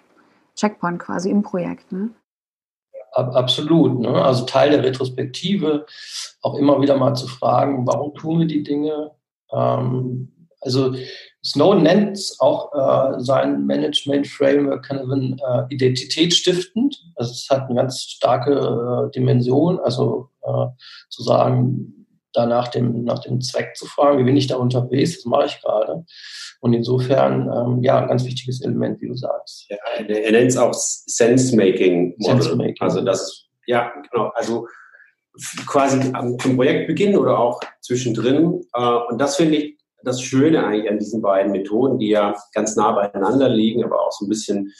Checkpoint 0.57 1.01
quasi 1.01 1.31
im 1.31 1.43
Projekt. 1.43 1.91
Ne? 1.91 2.11
Absolut. 3.13 4.01
Ne? 4.01 4.23
Also 4.23 4.45
Teil 4.45 4.71
der 4.71 4.83
Retrospektive, 4.83 5.87
auch 6.43 6.57
immer 6.57 6.81
wieder 6.81 6.97
mal 6.97 7.15
zu 7.15 7.27
fragen, 7.27 7.87
warum 7.87 8.15
tun 8.15 8.41
wir 8.41 8.47
die 8.47 8.63
Dinge? 8.63 9.13
Ähm, 9.53 10.31
Also 10.61 10.95
Snowden 11.45 11.83
nennt 11.83 12.19
auch 12.39 12.73
äh, 12.73 13.21
sein 13.21 13.67
Management 13.67 14.27
Framework 14.27 14.87
kind 14.87 15.03
of 15.03 15.11
ein, 15.11 15.39
äh, 15.39 15.75
identitätsstiftend. 15.75 16.97
Also 17.17 17.33
es 17.33 17.47
hat 17.51 17.67
eine 17.67 17.75
ganz 17.75 18.01
starke 18.01 19.09
äh, 19.09 19.11
Dimension, 19.11 19.79
also 19.81 20.31
äh, 20.43 20.67
zu 21.11 21.23
sagen, 21.23 22.07
da 22.33 22.47
nach 22.47 22.69
dem, 22.69 23.05
nach 23.05 23.21
dem 23.21 23.41
Zweck 23.41 23.77
zu 23.77 23.87
fragen, 23.87 24.19
wie 24.19 24.25
bin 24.25 24.37
ich 24.37 24.47
da 24.47 24.57
unterwegs, 24.57 25.17
das 25.17 25.25
mache 25.27 25.47
ich 25.47 25.61
gerade. 25.61 26.05
Und 26.61 26.73
insofern, 26.73 27.43
ähm, 27.43 27.83
ja, 27.83 27.99
ein 27.99 28.09
ganz 28.09 28.25
wichtiges 28.25 28.63
Element, 28.63 29.01
wie 29.01 29.09
du 29.09 29.15
sagst. 29.15 29.67
Ja, 29.69 29.77
er 29.99 30.33
nennt 30.33 30.51
es 30.51 30.57
auch 30.57 30.73
Sense-Making 30.73 32.17
Model. 32.19 32.43
Sense 32.43 32.57
-making. 32.57 32.77
Also 32.81 33.03
das 33.03 33.23
ist, 33.23 33.49
ja, 33.67 33.93
genau, 34.11 34.33
also 34.35 34.67
quasi 35.67 36.01
am, 36.15 36.37
am 36.43 36.57
Projektbeginn 36.57 37.17
oder 37.17 37.39
auch 37.39 37.61
zwischendrin. 37.81 38.63
Äh, 38.73 38.99
und 39.11 39.19
das 39.19 39.37
finde 39.37 39.57
ich 39.57 39.79
das 40.05 40.21
Schöne 40.23 40.65
eigentlich 40.65 40.91
an 40.91 40.99
diesen 40.99 41.23
beiden 41.23 41.53
Methoden, 41.53 41.99
die 41.99 42.09
ja 42.09 42.35
ganz 42.53 42.77
nah 42.77 42.93
beieinander 42.93 43.49
liegen, 43.49 43.85
aber 43.85 44.01
auch 44.01 44.13
so 44.13 44.27
ein 44.27 44.29
bisschen, 44.29 44.73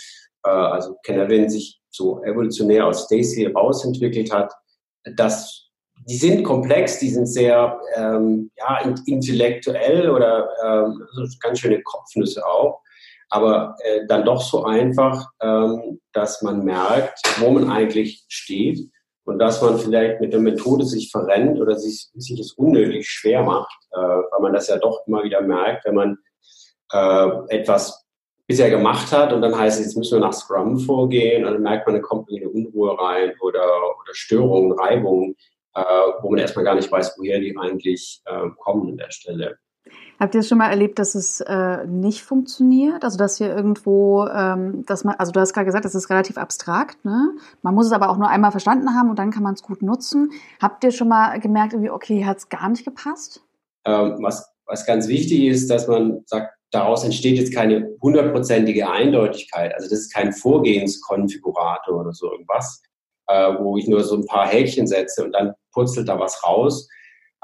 äh, 0.45 0.51
also 0.51 0.97
Kennerwin 1.05 1.49
sich 1.49 1.81
so 1.91 2.23
evolutionär 2.25 2.87
aus 2.87 3.05
Stacy 3.05 3.47
rausentwickelt 3.47 4.33
hat, 4.33 4.53
dass 5.17 5.71
die 6.09 6.17
sind 6.17 6.45
komplex, 6.45 6.99
die 6.99 7.09
sind 7.09 7.27
sehr 7.27 7.81
ähm, 7.97 8.51
ja, 8.59 8.81
intellektuell 9.07 10.11
oder 10.11 10.49
ähm, 10.65 11.03
ganz 11.41 11.61
schöne 11.61 11.83
Kopfnüsse 11.83 12.47
auch, 12.47 12.81
aber 13.31 13.77
äh, 13.81 14.07
dann 14.09 14.25
doch 14.25 14.43
so 14.43 14.65
einfach, 14.65 15.27
ähm, 15.41 16.01
dass 16.13 16.43
man 16.43 16.65
merkt, 16.65 17.21
wo 17.39 17.51
man 17.51 17.71
eigentlich 17.71 18.25
steht 18.29 18.81
und 19.25 19.39
dass 19.39 19.63
man 19.63 19.79
vielleicht 19.79 20.21
mit 20.21 20.33
der 20.33 20.41
Methode 20.41 20.85
sich 20.85 21.11
verrennt 21.11 21.61
oder 21.61 21.77
sich, 21.77 22.09
sich 22.15 22.39
es 22.39 22.53
unnötig 22.53 23.09
schwer 23.09 23.43
macht, 23.43 23.77
äh, 23.93 23.99
weil 23.99 24.41
man 24.41 24.53
das 24.53 24.69
ja 24.69 24.79
doch 24.79 25.07
immer 25.07 25.25
wieder 25.25 25.41
merkt, 25.41 25.85
wenn 25.85 25.95
man 25.95 26.19
äh, 26.93 27.57
etwas 27.57 28.05
bisher 28.47 28.69
gemacht 28.69 29.11
hat 29.13 29.33
und 29.33 29.41
dann 29.41 29.59
heißt 29.59 29.81
es, 29.81 29.87
jetzt 29.87 29.97
müssen 29.97 30.21
wir 30.21 30.27
nach 30.27 30.35
Scrum 30.35 30.79
vorgehen 30.79 31.47
und 31.47 31.55
dann 31.55 31.63
merkt 31.63 31.87
man, 31.87 31.97
da 31.97 32.03
kommt 32.03 32.29
eine 32.31 32.49
Unruhe 32.49 32.99
rein 32.99 33.33
oder, 33.41 33.65
oder 33.65 34.13
Störungen, 34.13 34.73
Reibungen, 34.73 35.35
äh, 35.75 35.83
wo 36.21 36.31
man 36.31 36.41
erstmal 36.41 36.65
gar 36.65 36.75
nicht 36.75 36.93
weiß, 36.93 37.17
woher 37.19 37.41
die 37.41 37.57
eigentlich 37.57 38.21
äh, 38.27 38.49
kommen 38.59 38.91
an 38.91 38.97
der 38.99 39.11
Stelle. 39.11 39.59
Habt 40.21 40.35
ihr 40.35 40.43
schon 40.43 40.59
mal 40.59 40.71
erlebt, 40.71 40.99
dass 40.99 41.15
es 41.15 41.41
äh, 41.41 41.87
nicht 41.87 42.23
funktioniert? 42.23 43.05
Also 43.05 43.19
dass 43.19 43.39
hier 43.39 43.55
irgendwo, 43.55 44.27
ähm, 44.27 44.85
dass 44.87 45.05
man, 45.05 45.17
also 45.17 45.33
du 45.33 45.41
hast 45.41 45.53
gerade 45.53 45.67
gesagt, 45.67 45.85
das 45.85 45.95
ist 45.95 46.11
relativ 46.11 46.39
abstrakt, 46.39 47.05
ne? 47.05 47.31
Man 47.63 47.75
muss 47.75 47.87
es 47.87 47.93
aber 47.93 48.11
auch 48.11 48.17
nur 48.17 48.29
einmal 48.29 48.51
verstanden 48.53 48.95
haben 48.95 49.11
und 49.11 49.19
dann 49.19 49.31
kann 49.31 49.43
man 49.43 49.55
es 49.55 49.63
gut 49.63 49.83
nutzen. 49.83 50.31
Habt 50.61 50.85
ihr 50.85 50.93
schon 50.93 51.09
mal 51.09 51.39
gemerkt, 51.41 51.73
irgendwie, 51.73 51.91
okay, 51.91 52.25
hat 52.25 52.39
es 52.39 52.49
gar 52.49 52.69
nicht 52.69 52.85
gepasst? 52.85 53.43
Ähm, 53.85 54.19
was, 54.21 54.49
was 54.67 54.87
ganz 54.87 55.09
wichtig 55.09 55.45
ist, 55.45 55.69
dass 55.69 55.89
man 55.89 56.23
sagt, 56.27 56.55
daraus 56.71 57.05
entsteht 57.05 57.37
jetzt 57.37 57.55
keine 57.55 57.91
hundertprozentige 58.03 58.91
Eindeutigkeit. 58.91 59.75
Also 59.75 59.89
das 59.89 60.01
ist 60.01 60.15
kein 60.15 60.33
Vorgehenskonfigurator 60.33 62.01
oder 62.01 62.13
so 62.13 62.31
irgendwas, 62.31 62.83
äh, 63.29 63.53
wo 63.59 63.77
ich 63.77 63.87
nur 63.87 64.03
so 64.03 64.17
ein 64.17 64.27
paar 64.27 64.47
Häkchen 64.47 64.87
setze 64.87 65.25
und 65.25 65.33
dann 65.33 65.55
purzelt 65.73 66.09
da 66.09 66.19
was 66.19 66.43
raus, 66.45 66.89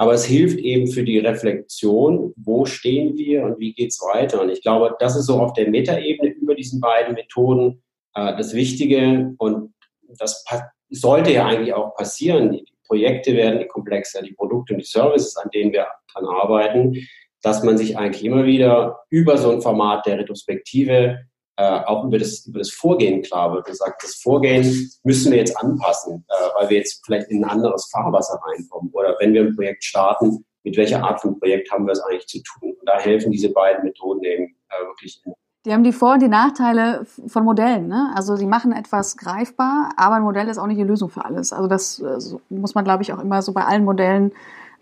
aber 0.00 0.14
es 0.14 0.24
hilft 0.24 0.58
eben 0.60 0.86
für 0.86 1.04
die 1.04 1.18
Reflexion, 1.18 2.32
wo 2.34 2.64
stehen 2.64 3.18
wir 3.18 3.42
und 3.44 3.58
wie 3.58 3.74
geht 3.74 3.90
es 3.90 4.00
weiter. 4.00 4.40
Und 4.40 4.48
ich 4.48 4.62
glaube, 4.62 4.96
das 4.98 5.14
ist 5.14 5.26
so 5.26 5.38
auf 5.38 5.52
der 5.52 5.68
Metaebene 5.68 6.30
über 6.30 6.54
diesen 6.54 6.80
beiden 6.80 7.12
Methoden 7.12 7.82
äh, 8.14 8.34
das 8.34 8.54
Wichtige. 8.54 9.34
Und 9.36 9.74
das 10.18 10.42
sollte 10.88 11.32
ja 11.32 11.44
eigentlich 11.44 11.74
auch 11.74 11.94
passieren. 11.96 12.50
Die 12.50 12.64
Projekte 12.86 13.36
werden 13.36 13.68
komplexer, 13.68 14.22
die 14.22 14.32
Produkte 14.32 14.72
und 14.72 14.78
die 14.78 14.86
Services, 14.86 15.36
an 15.36 15.50
denen 15.52 15.74
wir 15.74 15.86
dran 16.14 16.24
arbeiten, 16.24 17.06
dass 17.42 17.62
man 17.62 17.76
sich 17.76 17.98
eigentlich 17.98 18.24
immer 18.24 18.46
wieder 18.46 19.00
über 19.10 19.36
so 19.36 19.50
ein 19.50 19.60
Format 19.60 20.06
der 20.06 20.20
Retrospektive 20.20 21.26
auch 21.60 22.04
über 22.04 22.18
das, 22.18 22.46
über 22.46 22.58
das 22.58 22.70
Vorgehen 22.70 23.22
klar 23.22 23.52
wird 23.52 23.68
und 23.68 23.76
sagt, 23.76 24.02
das 24.02 24.14
Vorgehen 24.16 24.90
müssen 25.02 25.32
wir 25.32 25.38
jetzt 25.38 25.56
anpassen, 25.56 26.24
äh, 26.28 26.48
weil 26.58 26.70
wir 26.70 26.78
jetzt 26.78 27.04
vielleicht 27.04 27.28
in 27.30 27.44
ein 27.44 27.50
anderes 27.50 27.88
Fahrwasser 27.90 28.40
reinkommen. 28.46 28.90
Oder 28.92 29.16
wenn 29.18 29.34
wir 29.34 29.42
ein 29.42 29.54
Projekt 29.54 29.84
starten, 29.84 30.44
mit 30.62 30.76
welcher 30.76 31.02
Art 31.02 31.20
von 31.20 31.38
Projekt 31.38 31.70
haben 31.70 31.86
wir 31.86 31.92
es 31.92 32.00
eigentlich 32.00 32.26
zu 32.26 32.42
tun? 32.42 32.72
Und 32.78 32.86
da 32.88 32.98
helfen 32.98 33.32
diese 33.32 33.50
beiden 33.50 33.84
Methoden 33.84 34.22
eben 34.24 34.44
äh, 34.44 34.86
wirklich. 34.86 35.22
Die 35.66 35.72
haben 35.72 35.84
die 35.84 35.92
Vor- 35.92 36.14
und 36.14 36.22
die 36.22 36.28
Nachteile 36.28 37.04
von 37.26 37.44
Modellen. 37.44 37.88
Ne? 37.88 38.12
Also 38.14 38.36
sie 38.36 38.46
machen 38.46 38.72
etwas 38.72 39.16
greifbar, 39.16 39.90
aber 39.96 40.14
ein 40.14 40.22
Modell 40.22 40.48
ist 40.48 40.56
auch 40.56 40.66
nicht 40.66 40.80
die 40.80 40.84
Lösung 40.84 41.10
für 41.10 41.24
alles. 41.24 41.52
Also 41.52 41.68
das 41.68 42.02
also 42.02 42.40
muss 42.48 42.74
man, 42.74 42.84
glaube 42.84 43.02
ich, 43.02 43.12
auch 43.12 43.18
immer 43.18 43.42
so 43.42 43.52
bei 43.52 43.64
allen 43.64 43.84
Modellen 43.84 44.32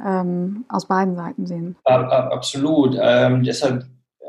ähm, 0.05 0.65
aus 0.69 0.87
beiden 0.87 1.17
Seiten 1.17 1.47
sehen. 1.47 1.77
Absolut. 1.85 2.97
Ähm, 3.01 3.43
deshalb 3.43 3.87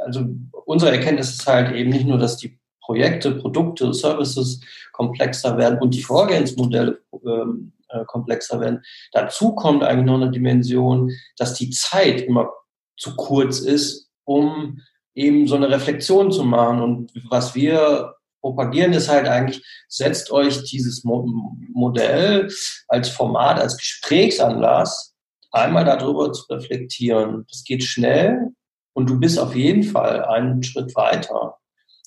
also 0.10 0.26
unsere 0.66 0.92
Erkenntnis 0.92 1.30
ist 1.30 1.48
halt 1.48 1.76
eben 1.76 1.92
nicht 1.92 2.06
nur, 2.06 2.18
dass 2.18 2.38
die 2.38 2.60
Projekte, 2.82 3.36
Produkte, 3.36 3.94
Services 3.94 4.62
komplexer 4.94 5.58
werden 5.58 5.80
und 5.80 5.94
die 5.94 6.02
Vorgehensmodelle 6.02 7.00
ähm, 7.24 7.74
äh, 7.90 8.04
komplexer 8.06 8.60
werden. 8.60 8.82
Dazu 9.12 9.54
kommt 9.54 9.84
eigentlich 9.84 10.06
noch 10.08 10.20
eine 10.20 10.32
Dimension, 10.32 11.12
dass 11.38 11.54
die 11.54 11.70
Zeit 11.70 12.22
immer 12.22 12.52
zu 12.98 13.16
kurz 13.16 13.60
ist, 13.60 14.10
um 14.26 14.82
eben 15.14 15.48
so 15.48 15.56
eine 15.56 15.70
Reflexion 15.70 16.32
zu 16.32 16.44
machen. 16.44 16.82
Und 16.82 17.12
was 17.30 17.54
wir 17.54 18.16
propagieren, 18.42 18.94
ist 18.94 19.10
halt 19.10 19.28
eigentlich, 19.28 19.64
setzt 19.88 20.32
euch 20.32 20.64
dieses 20.64 21.04
Mo 21.04 21.28
Modell 21.72 22.50
als 22.88 23.10
Format, 23.10 23.60
als 23.60 23.78
Gesprächsanlass, 23.78 25.14
einmal 25.52 25.86
darüber 25.86 26.32
zu 26.34 26.44
reflektieren. 26.52 27.46
Das 27.50 27.64
geht 27.64 27.84
schnell, 27.84 28.54
und 29.00 29.10
du 29.10 29.18
bist 29.18 29.40
auf 29.40 29.56
jeden 29.56 29.84
Fall 29.84 30.26
einen 30.26 30.62
Schritt 30.62 30.94
weiter. 30.94 31.56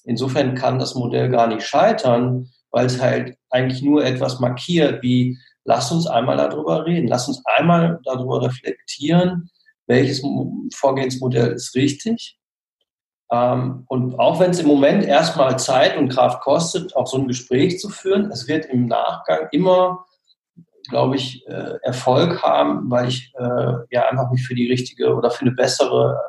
Insofern 0.05 0.55
kann 0.55 0.79
das 0.79 0.95
Modell 0.95 1.31
gar 1.31 1.47
nicht 1.47 1.67
scheitern, 1.67 2.51
weil 2.71 2.85
es 2.85 3.01
halt 3.01 3.39
eigentlich 3.49 3.81
nur 3.81 4.05
etwas 4.05 4.41
markiert, 4.41 5.03
wie 5.03 5.39
lass 5.65 5.91
uns 5.91 6.07
einmal 6.07 6.37
darüber 6.37 6.85
reden, 6.85 7.09
lass 7.09 7.29
uns 7.29 7.43
einmal 7.47 7.99
darüber 8.05 8.43
reflektieren, 8.43 9.49
welches 9.87 10.23
Vorgehensmodell 10.75 11.53
ist 11.53 11.75
richtig. 11.75 12.39
Ähm, 13.31 13.85
und 13.89 14.19
auch 14.19 14.39
wenn 14.39 14.51
es 14.51 14.61
im 14.61 14.67
Moment 14.67 15.03
erstmal 15.03 15.59
Zeit 15.59 15.97
und 15.97 16.11
Kraft 16.11 16.43
kostet, 16.43 16.95
auch 16.95 17.07
so 17.07 17.17
ein 17.17 17.27
Gespräch 17.27 17.81
zu 17.81 17.89
führen, 17.89 18.31
es 18.31 18.49
wird 18.49 18.67
im 18.67 18.87
Nachgang 18.87 19.49
immer, 19.51 20.05
glaube 20.91 21.17
ich, 21.17 21.47
äh, 21.47 21.79
Erfolg 21.85 22.43
haben, 22.43 22.91
weil 22.91 23.09
ich 23.09 23.33
äh, 23.39 23.73
ja 23.91 24.11
einfach 24.11 24.31
mich 24.31 24.47
für 24.47 24.55
die 24.55 24.71
richtige 24.71 25.15
oder 25.15 25.31
für 25.31 25.47
eine 25.47 25.53
bessere 25.53 26.21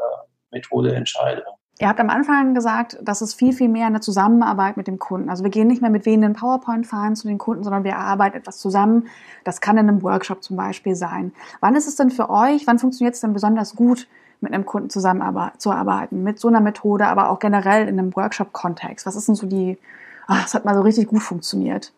Methode 0.54 0.96
entscheide. 0.96 1.44
Ihr 1.80 1.89
habt 1.89 2.00
am 2.00 2.10
Anfang 2.10 2.54
gesagt, 2.54 3.00
dass 3.02 3.22
es 3.22 3.34
viel, 3.34 3.52
viel 3.52 3.68
mehr 3.68 3.88
eine 3.88 4.00
Zusammenarbeit 4.00 4.78
mit 4.78 4.88
dem 4.88 5.00
Kunden. 5.00 5.30
Also 5.30 5.44
wir 5.44 5.50
gehen 5.50 5.68
nicht 5.68 5.82
mehr 5.82 5.89
mit 5.89 6.06
wehenden 6.06 6.34
PowerPoint 6.34 6.86
fahren 6.86 7.16
zu 7.16 7.28
den 7.28 7.39
Kunden, 7.39 7.63
sondern 7.63 7.84
wir 7.84 7.92
erarbeiten 7.92 8.38
etwas 8.38 8.60
zusammen. 8.60 9.08
Das 9.44 9.60
kann 9.60 9.78
in 9.78 9.89
einem 9.89 10.04
Workshop 10.04 10.44
zum 10.44 10.56
Beispiel 10.56 10.96
sein. 10.96 11.34
Wann 11.62 11.76
ist 11.76 11.88
es 11.88 11.96
denn 11.96 12.12
für 12.12 12.30
euch, 12.30 12.68
wann 12.68 12.78
funktioniert 12.78 13.16
es 13.16 13.22
denn 13.22 13.34
besonders 13.34 13.76
gut, 13.76 14.08
mit 14.39 14.54
einem 14.54 14.66
Kunden 14.66 14.89
zusammenzuarbeiten, 14.89 16.22
mit 16.22 16.38
so 16.38 16.48
einer 16.50 16.60
Methode, 16.60 17.08
aber 17.08 17.30
auch 17.30 17.39
generell 17.39 17.88
in 17.88 17.98
einem 17.98 18.16
Workshop-Kontext? 18.16 19.06
Was 19.06 19.16
ist 19.16 19.28
denn 19.28 19.36
so 19.36 19.48
die, 19.48 19.80
ach, 20.28 20.46
es 20.46 20.54
hat 20.54 20.66
mal 20.66 20.76
so 20.76 20.82
richtig 20.82 21.08
gut 21.08 21.24
funktioniert? 21.24 21.92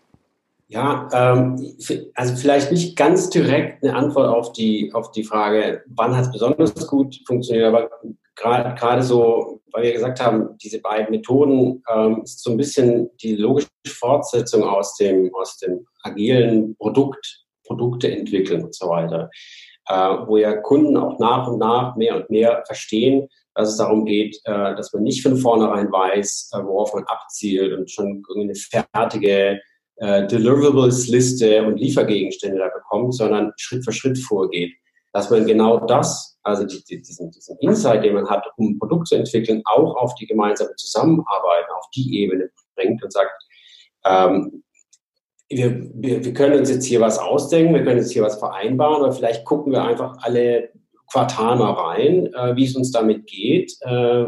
Ja, 0.68 1.10
ähm, 1.12 1.76
also 2.16 2.36
vielleicht 2.36 2.72
nicht 2.72 2.96
ganz 2.96 3.30
direkt 3.30 3.84
eine 3.84 3.96
Antwort 3.96 4.30
auf 4.30 4.54
die, 4.54 4.92
auf 4.94 5.12
die 5.12 5.24
Frage, 5.24 5.84
wann 5.88 6.16
hat 6.16 6.26
es 6.26 6.32
besonders 6.32 6.88
gut 6.88 7.22
funktioniert, 7.28 7.68
aber 7.68 7.90
gerade 8.36 9.04
so, 9.04 9.62
weil 9.72 9.84
wir 9.84 9.94
gesagt 9.94 10.20
haben, 10.22 10.58
diese 10.58 10.80
beiden 10.82 11.12
Methoden 11.12 11.84
ähm, 11.94 12.22
ist 12.24 12.44
so 12.44 12.52
ein 12.52 12.58
bisschen 12.58 13.10
die 13.22 13.36
logische 13.36 13.68
Fortsetzung 13.88 14.64
aus 14.64 14.96
dem, 14.96 15.34
aus 15.36 15.58
dem 15.58 15.86
agilen 16.04 16.76
Produkt, 16.78 17.46
Produkte 17.66 18.12
entwickeln 18.12 18.64
und 18.64 18.76
so 18.76 18.90
weiter, 18.90 19.30
äh, 19.88 19.94
wo 20.28 20.38
ja 20.38 20.56
Kunden 20.58 20.98
auch 20.98 21.18
nach 21.20 21.48
und 21.48 21.60
nach 21.60 21.96
mehr 21.96 22.16
und 22.16 22.30
mehr 22.30 22.64
verstehen, 22.68 23.28
dass 23.56 23.70
es 23.70 23.78
darum 23.78 24.06
geht, 24.06 24.38
äh, 24.44 24.76
dass 24.76 24.94
man 24.94 25.04
nicht 25.04 25.24
von 25.24 25.38
vornherein 25.38 25.92
weiß, 25.92 26.52
äh, 26.54 26.58
worauf 26.64 26.94
man 26.94 27.06
abzielt 27.06 27.74
und 27.74 27.90
schon 27.90 28.24
eine 28.36 28.54
fertige 28.56 29.62
äh, 29.98 30.28
Deliverables-Liste 30.28 31.64
und 31.64 31.78
Liefergegenstände 31.78 32.60
da 32.60 32.68
bekommt, 32.68 33.16
sondern 33.16 33.54
Schritt 33.56 33.86
für 33.86 33.94
Schritt 33.94 34.18
vorgeht. 34.20 34.74
Dass 35.14 35.30
man 35.30 35.46
genau 35.46 35.80
das 35.86 36.35
also 36.46 36.64
die, 36.64 36.84
die, 36.84 37.02
diesen, 37.02 37.32
diesen 37.32 37.58
Insight, 37.60 38.04
den 38.04 38.14
man 38.14 38.30
hat, 38.30 38.46
um 38.58 38.70
ein 38.70 38.80
Produkt 38.80 39.08
zu 39.08 39.16
entwickeln, 39.16 39.62
auch 39.66 39.96
auf 39.96 40.14
die 40.16 40.28
gemeinsame 40.28 40.76
Zusammenarbeit, 40.76 41.66
auf 41.76 41.90
die 41.96 42.22
Ebene 42.22 42.50
bringt 42.76 43.04
und 43.04 43.12
sagt, 43.12 43.44
ähm, 44.06 44.64
wir, 45.50 45.90
wir, 45.94 46.24
wir 46.24 46.34
können 46.34 46.60
uns 46.60 46.70
jetzt 46.70 46.86
hier 46.86 47.02
was 47.02 47.18
ausdenken, 47.18 47.74
wir 47.74 47.84
können 47.84 48.00
jetzt 48.00 48.12
hier 48.12 48.24
was 48.24 48.38
vereinbaren, 48.38 49.04
aber 49.04 49.12
vielleicht 49.12 49.44
gucken 49.46 49.74
wir 49.74 49.84
einfach 49.84 50.18
alle 50.22 50.70
Quartal 51.12 51.62
rein, 51.62 52.34
äh, 52.34 52.56
wie 52.56 52.66
es 52.66 52.76
uns 52.76 52.92
damit 52.92 53.26
geht, 53.26 53.76
äh, 53.82 54.26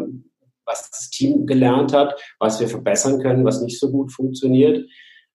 was 0.65 0.89
das 0.89 1.09
Team 1.11 1.45
gelernt 1.45 1.93
hat, 1.93 2.19
was 2.39 2.59
wir 2.59 2.67
verbessern 2.67 3.21
können, 3.21 3.45
was 3.45 3.61
nicht 3.61 3.79
so 3.79 3.91
gut 3.91 4.11
funktioniert. 4.11 4.87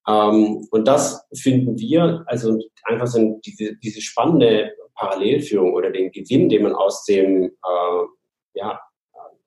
Ähm, 0.08 0.66
und 0.70 0.88
das 0.88 1.24
finden 1.32 1.78
wir, 1.78 2.24
also 2.26 2.58
einfach 2.84 3.06
so 3.06 3.40
diese, 3.44 3.76
diese 3.76 4.00
spannende 4.00 4.72
Parallelführung 5.02 5.72
oder 5.74 5.90
den 5.90 6.12
Gewinn, 6.12 6.48
den 6.48 6.62
man 6.62 6.74
aus 6.74 7.04
dem 7.04 7.44
äh, 7.44 8.04
ja, 8.54 8.80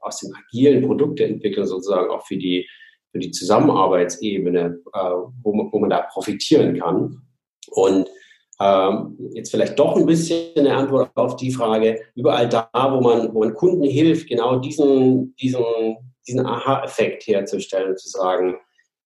aus 0.06 0.20
dem 0.20 0.34
agilen 0.36 0.86
Produkteentwicklung 0.86 1.66
sozusagen 1.66 2.10
auch 2.10 2.26
für 2.26 2.38
die, 2.38 2.68
für 3.12 3.20
die 3.20 3.32
Zusammenarbeitsebene, 3.32 4.80
äh, 4.94 5.00
wo, 5.44 5.54
man, 5.54 5.72
wo 5.72 5.80
man 5.80 5.90
da 5.90 6.02
profitieren 6.02 6.80
kann. 6.80 7.22
Und 7.72 8.10
ähm, 8.62 9.18
jetzt 9.34 9.52
vielleicht 9.52 9.78
doch 9.78 9.98
ein 9.98 10.06
bisschen 10.06 10.56
eine 10.56 10.76
Antwort 10.76 11.12
auf 11.16 11.36
die 11.36 11.52
Frage, 11.52 12.02
überall 12.16 12.48
da, 12.48 12.70
wo 12.74 13.02
man, 13.02 13.34
wo 13.34 13.40
man 13.40 13.54
Kunden 13.54 13.84
hilft, 13.84 14.30
genau 14.30 14.60
diesen, 14.60 15.36
diesen, 15.36 15.98
diesen 16.28 16.46
Aha-Effekt 16.46 17.28
herzustellen, 17.28 17.98
zu 17.98 18.08
sagen, 18.10 18.56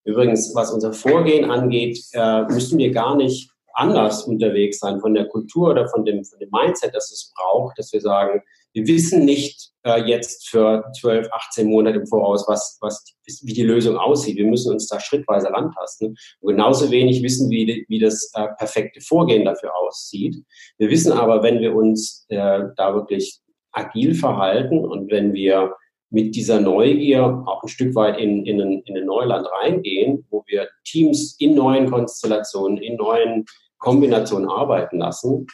übrigens, 0.04 0.54
was 0.54 0.72
unser 0.72 0.92
Vorgehen 0.92 1.50
angeht, 1.50 1.98
äh, 2.12 2.42
müssen 2.42 2.78
wir 2.78 2.92
gar 2.92 3.16
nicht 3.16 3.50
anders 3.74 4.24
unterwegs 4.24 4.78
sein 4.78 5.00
von 5.00 5.14
der 5.14 5.26
Kultur 5.26 5.70
oder 5.70 5.88
von 5.88 6.04
dem, 6.04 6.24
von 6.24 6.38
dem 6.38 6.50
Mindset, 6.50 6.94
das 6.94 7.10
es 7.10 7.32
braucht, 7.34 7.78
dass 7.78 7.92
wir 7.92 8.00
sagen, 8.00 8.42
wir 8.72 8.86
wissen 8.86 9.24
nicht 9.24 9.70
äh, 9.84 10.02
jetzt 10.04 10.48
für 10.48 10.84
12, 11.00 11.28
18 11.32 11.66
Monate 11.66 11.98
im 11.98 12.06
Voraus, 12.06 12.44
was, 12.46 12.78
was, 12.80 13.04
wie 13.42 13.52
die 13.52 13.64
Lösung 13.64 13.96
aussieht. 13.96 14.36
Wir 14.36 14.46
müssen 14.46 14.72
uns 14.72 14.86
da 14.86 15.00
schrittweise 15.00 15.50
rantasten. 15.50 16.16
Und 16.40 16.54
genauso 16.54 16.90
wenig 16.90 17.22
wissen, 17.22 17.50
wie, 17.50 17.84
wie 17.88 17.98
das 17.98 18.30
äh, 18.34 18.46
perfekte 18.58 19.00
Vorgehen 19.00 19.44
dafür 19.44 19.74
aussieht. 19.76 20.36
Wir 20.78 20.88
wissen 20.88 21.12
aber, 21.12 21.42
wenn 21.42 21.60
wir 21.60 21.74
uns 21.74 22.26
äh, 22.28 22.60
da 22.76 22.94
wirklich 22.94 23.40
agil 23.72 24.14
verhalten 24.14 24.84
und 24.84 25.10
wenn 25.10 25.32
wir 25.32 25.74
mit 26.10 26.34
dieser 26.34 26.60
Neugier 26.60 27.42
auch 27.46 27.62
ein 27.62 27.68
Stück 27.68 27.94
weit 27.94 28.18
in, 28.18 28.44
in, 28.44 28.60
ein, 28.60 28.82
in 28.84 28.96
ein 28.96 29.06
Neuland 29.06 29.46
reingehen, 29.60 30.26
wo 30.30 30.42
wir 30.46 30.68
Teams 30.84 31.36
in 31.38 31.54
neuen 31.54 31.90
Konstellationen, 31.90 32.78
in 32.78 32.96
neuen 32.96 33.44
Kombinationen 33.78 34.48
arbeiten 34.48 34.98
lassen, 34.98 35.46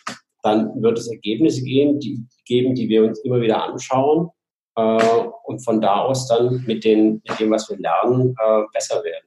dann 0.43 0.83
wird 0.83 0.99
es 0.99 1.09
Ergebnisse 1.09 1.63
geben, 1.63 2.01
die, 2.01 2.25
geben, 2.45 2.75
die 2.75 2.89
wir 2.89 3.05
uns 3.05 3.19
immer 3.21 3.41
wieder 3.41 3.65
anschauen 3.65 4.31
äh, 4.77 5.25
und 5.45 5.65
von 5.65 5.81
da 5.81 6.01
aus 6.01 6.27
dann 6.29 6.65
mit, 6.67 6.85
den, 6.85 7.23
mit 7.29 7.39
dem, 7.39 7.51
was 7.51 7.69
wir 7.69 7.79
lernen, 7.79 8.35
äh, 8.39 8.63
besser 8.73 9.03
werden. 9.05 9.27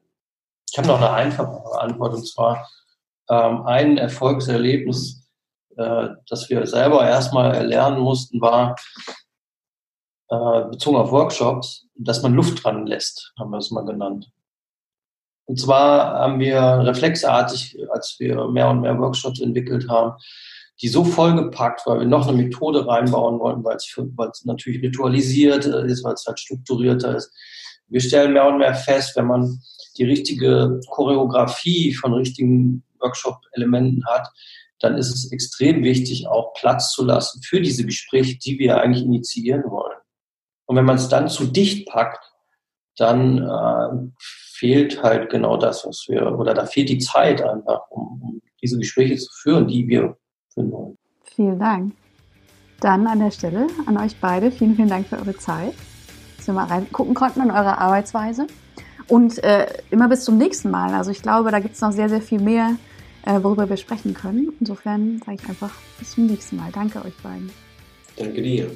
Ich 0.72 0.78
habe 0.78 0.88
noch 0.88 0.98
eine 0.98 1.12
einfache 1.12 1.80
Antwort 1.80 2.14
und 2.16 2.28
zwar 2.28 2.68
ähm, 3.30 3.64
ein 3.66 3.98
Erfolgserlebnis, 3.98 5.30
äh, 5.78 6.10
das 6.28 6.50
wir 6.50 6.66
selber 6.66 7.08
erstmal 7.08 7.54
erlernen 7.54 8.00
mussten, 8.00 8.42
war 8.42 8.76
äh, 10.30 10.64
bezogen 10.70 10.98
auf 10.98 11.12
Workshops, 11.12 11.88
dass 11.96 12.22
man 12.22 12.34
Luft 12.34 12.64
dran 12.64 12.86
lässt, 12.86 13.34
haben 13.38 13.52
wir 13.52 13.58
es 13.58 13.72
mal 13.72 13.86
genannt. 13.86 14.32
Und 15.46 15.60
zwar 15.60 16.20
haben 16.20 16.40
wir 16.40 16.62
reflexartig, 16.62 17.78
als 17.92 18.18
wir 18.20 18.48
mehr 18.50 18.70
und 18.70 18.82
mehr 18.82 19.00
Workshops 19.00 19.40
entwickelt 19.40 19.90
haben, 19.90 20.14
die 20.82 20.88
so 20.88 21.04
vollgepackt, 21.04 21.82
weil 21.86 22.02
wir 22.02 22.08
noch 22.08 22.28
eine 22.28 22.38
Methode 22.38 22.88
reinbauen 22.88 23.40
wollten, 23.40 23.64
weil 23.64 23.76
es, 23.78 24.46
natürlich 24.46 24.84
ritualisiert 24.84 25.66
ist, 25.66 26.04
weil 26.04 26.14
es 26.14 26.26
halt 26.26 26.40
strukturierter 26.40 27.16
ist. 27.16 27.34
Wir 27.88 28.00
stellen 28.00 28.34
mehr 28.34 28.48
und 28.48 28.60
mehr 28.60 28.76
fest, 28.76 29.16
wenn 29.16 29.26
man 29.26 29.60
die 29.98 30.06
richtige 30.06 30.80
Choreografie 30.92 31.94
von 31.94 32.14
richtigen 32.14 32.84
Workshop-Elementen 33.00 34.06
hat, 34.06 34.30
dann 34.80 34.98
ist 34.98 35.14
es 35.14 35.32
extrem 35.32 35.84
wichtig, 35.84 36.28
auch 36.28 36.54
Platz 36.54 36.92
zu 36.92 37.04
lassen 37.04 37.42
für 37.42 37.60
diese 37.60 37.86
Gespräche, 37.86 38.38
die 38.38 38.60
wir 38.60 38.80
eigentlich 38.80 39.04
initiieren 39.04 39.64
wollen. 39.66 39.98
Und 40.70 40.76
wenn 40.76 40.86
man 40.86 40.98
es 40.98 41.10
dann 41.10 41.28
zu 41.28 41.46
dicht 41.46 41.90
packt, 41.90 42.32
dann 42.96 43.40
äh, 43.40 44.12
fehlt 44.20 45.02
halt 45.02 45.32
genau 45.32 45.58
das, 45.58 45.84
was 45.84 46.06
wir, 46.08 46.38
oder 46.38 46.54
da 46.54 46.68
fehlt 46.68 46.90
die 46.90 47.00
Zeit 47.00 47.42
einfach, 47.42 47.90
um, 47.90 48.22
um 48.22 48.42
diese 48.62 48.78
Gespräche 48.78 49.16
zu 49.16 49.32
führen, 49.42 49.68
die 49.68 49.88
wir 49.88 50.16
führen 50.54 50.72
wollen. 50.72 50.98
Vielen 51.24 51.58
Dank. 51.58 51.94
Dann 52.82 53.08
an 53.08 53.18
der 53.18 53.32
Stelle 53.32 53.66
an 53.88 53.98
euch 53.98 54.16
beide 54.22 54.52
vielen, 54.52 54.76
vielen 54.76 54.90
Dank 54.90 55.08
für 55.08 55.18
eure 55.18 55.36
Zeit, 55.38 55.74
dass 56.38 56.46
wir 56.46 56.54
mal 56.54 56.66
reingucken 56.66 57.16
konnten 57.16 57.42
in 57.42 57.50
eure 57.50 57.80
Arbeitsweise. 57.80 58.46
Und 59.08 59.44
äh, 59.44 59.66
immer 59.90 60.08
bis 60.08 60.24
zum 60.24 60.38
nächsten 60.38 60.70
Mal. 60.70 60.94
Also 60.94 61.10
ich 61.10 61.24
glaube, 61.24 61.50
da 61.50 61.62
gibt 61.62 61.74
es 61.74 61.82
noch 61.82 61.94
sehr, 61.94 62.10
sehr 62.10 62.22
viel 62.22 62.42
mehr, 62.42 62.76
äh, 63.26 63.42
worüber 63.42 63.68
wir 63.68 63.78
sprechen 63.78 64.14
können. 64.14 64.54
Insofern 64.60 65.20
sage 65.26 65.40
ich 65.42 65.50
einfach 65.50 65.72
bis 65.98 66.12
zum 66.12 66.28
nächsten 66.28 66.58
Mal. 66.58 66.70
Danke 66.72 67.04
euch 67.04 67.18
beiden. 67.24 67.50
Danke 68.18 68.44
dir. 68.44 68.70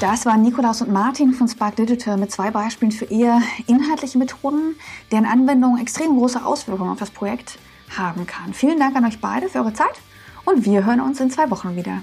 Das 0.00 0.26
waren 0.26 0.42
Nikolaus 0.42 0.80
und 0.80 0.92
Martin 0.92 1.32
von 1.32 1.48
Spark 1.48 1.74
Digital 1.74 2.18
mit 2.18 2.30
zwei 2.30 2.52
Beispielen 2.52 2.92
für 2.92 3.06
eher 3.06 3.42
inhaltliche 3.66 4.16
Methoden, 4.16 4.76
deren 5.10 5.24
Anwendung 5.24 5.76
extrem 5.78 6.16
große 6.16 6.44
Auswirkungen 6.44 6.90
auf 6.90 7.00
das 7.00 7.10
Projekt 7.10 7.58
haben 7.96 8.24
kann. 8.24 8.54
Vielen 8.54 8.78
Dank 8.78 8.94
an 8.94 9.04
euch 9.04 9.20
beide 9.20 9.48
für 9.48 9.58
eure 9.58 9.72
Zeit 9.72 10.00
und 10.44 10.64
wir 10.64 10.84
hören 10.84 11.00
uns 11.00 11.18
in 11.18 11.32
zwei 11.32 11.50
Wochen 11.50 11.74
wieder. 11.74 12.02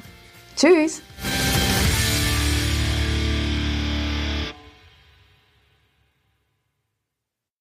Tschüss! 0.58 1.01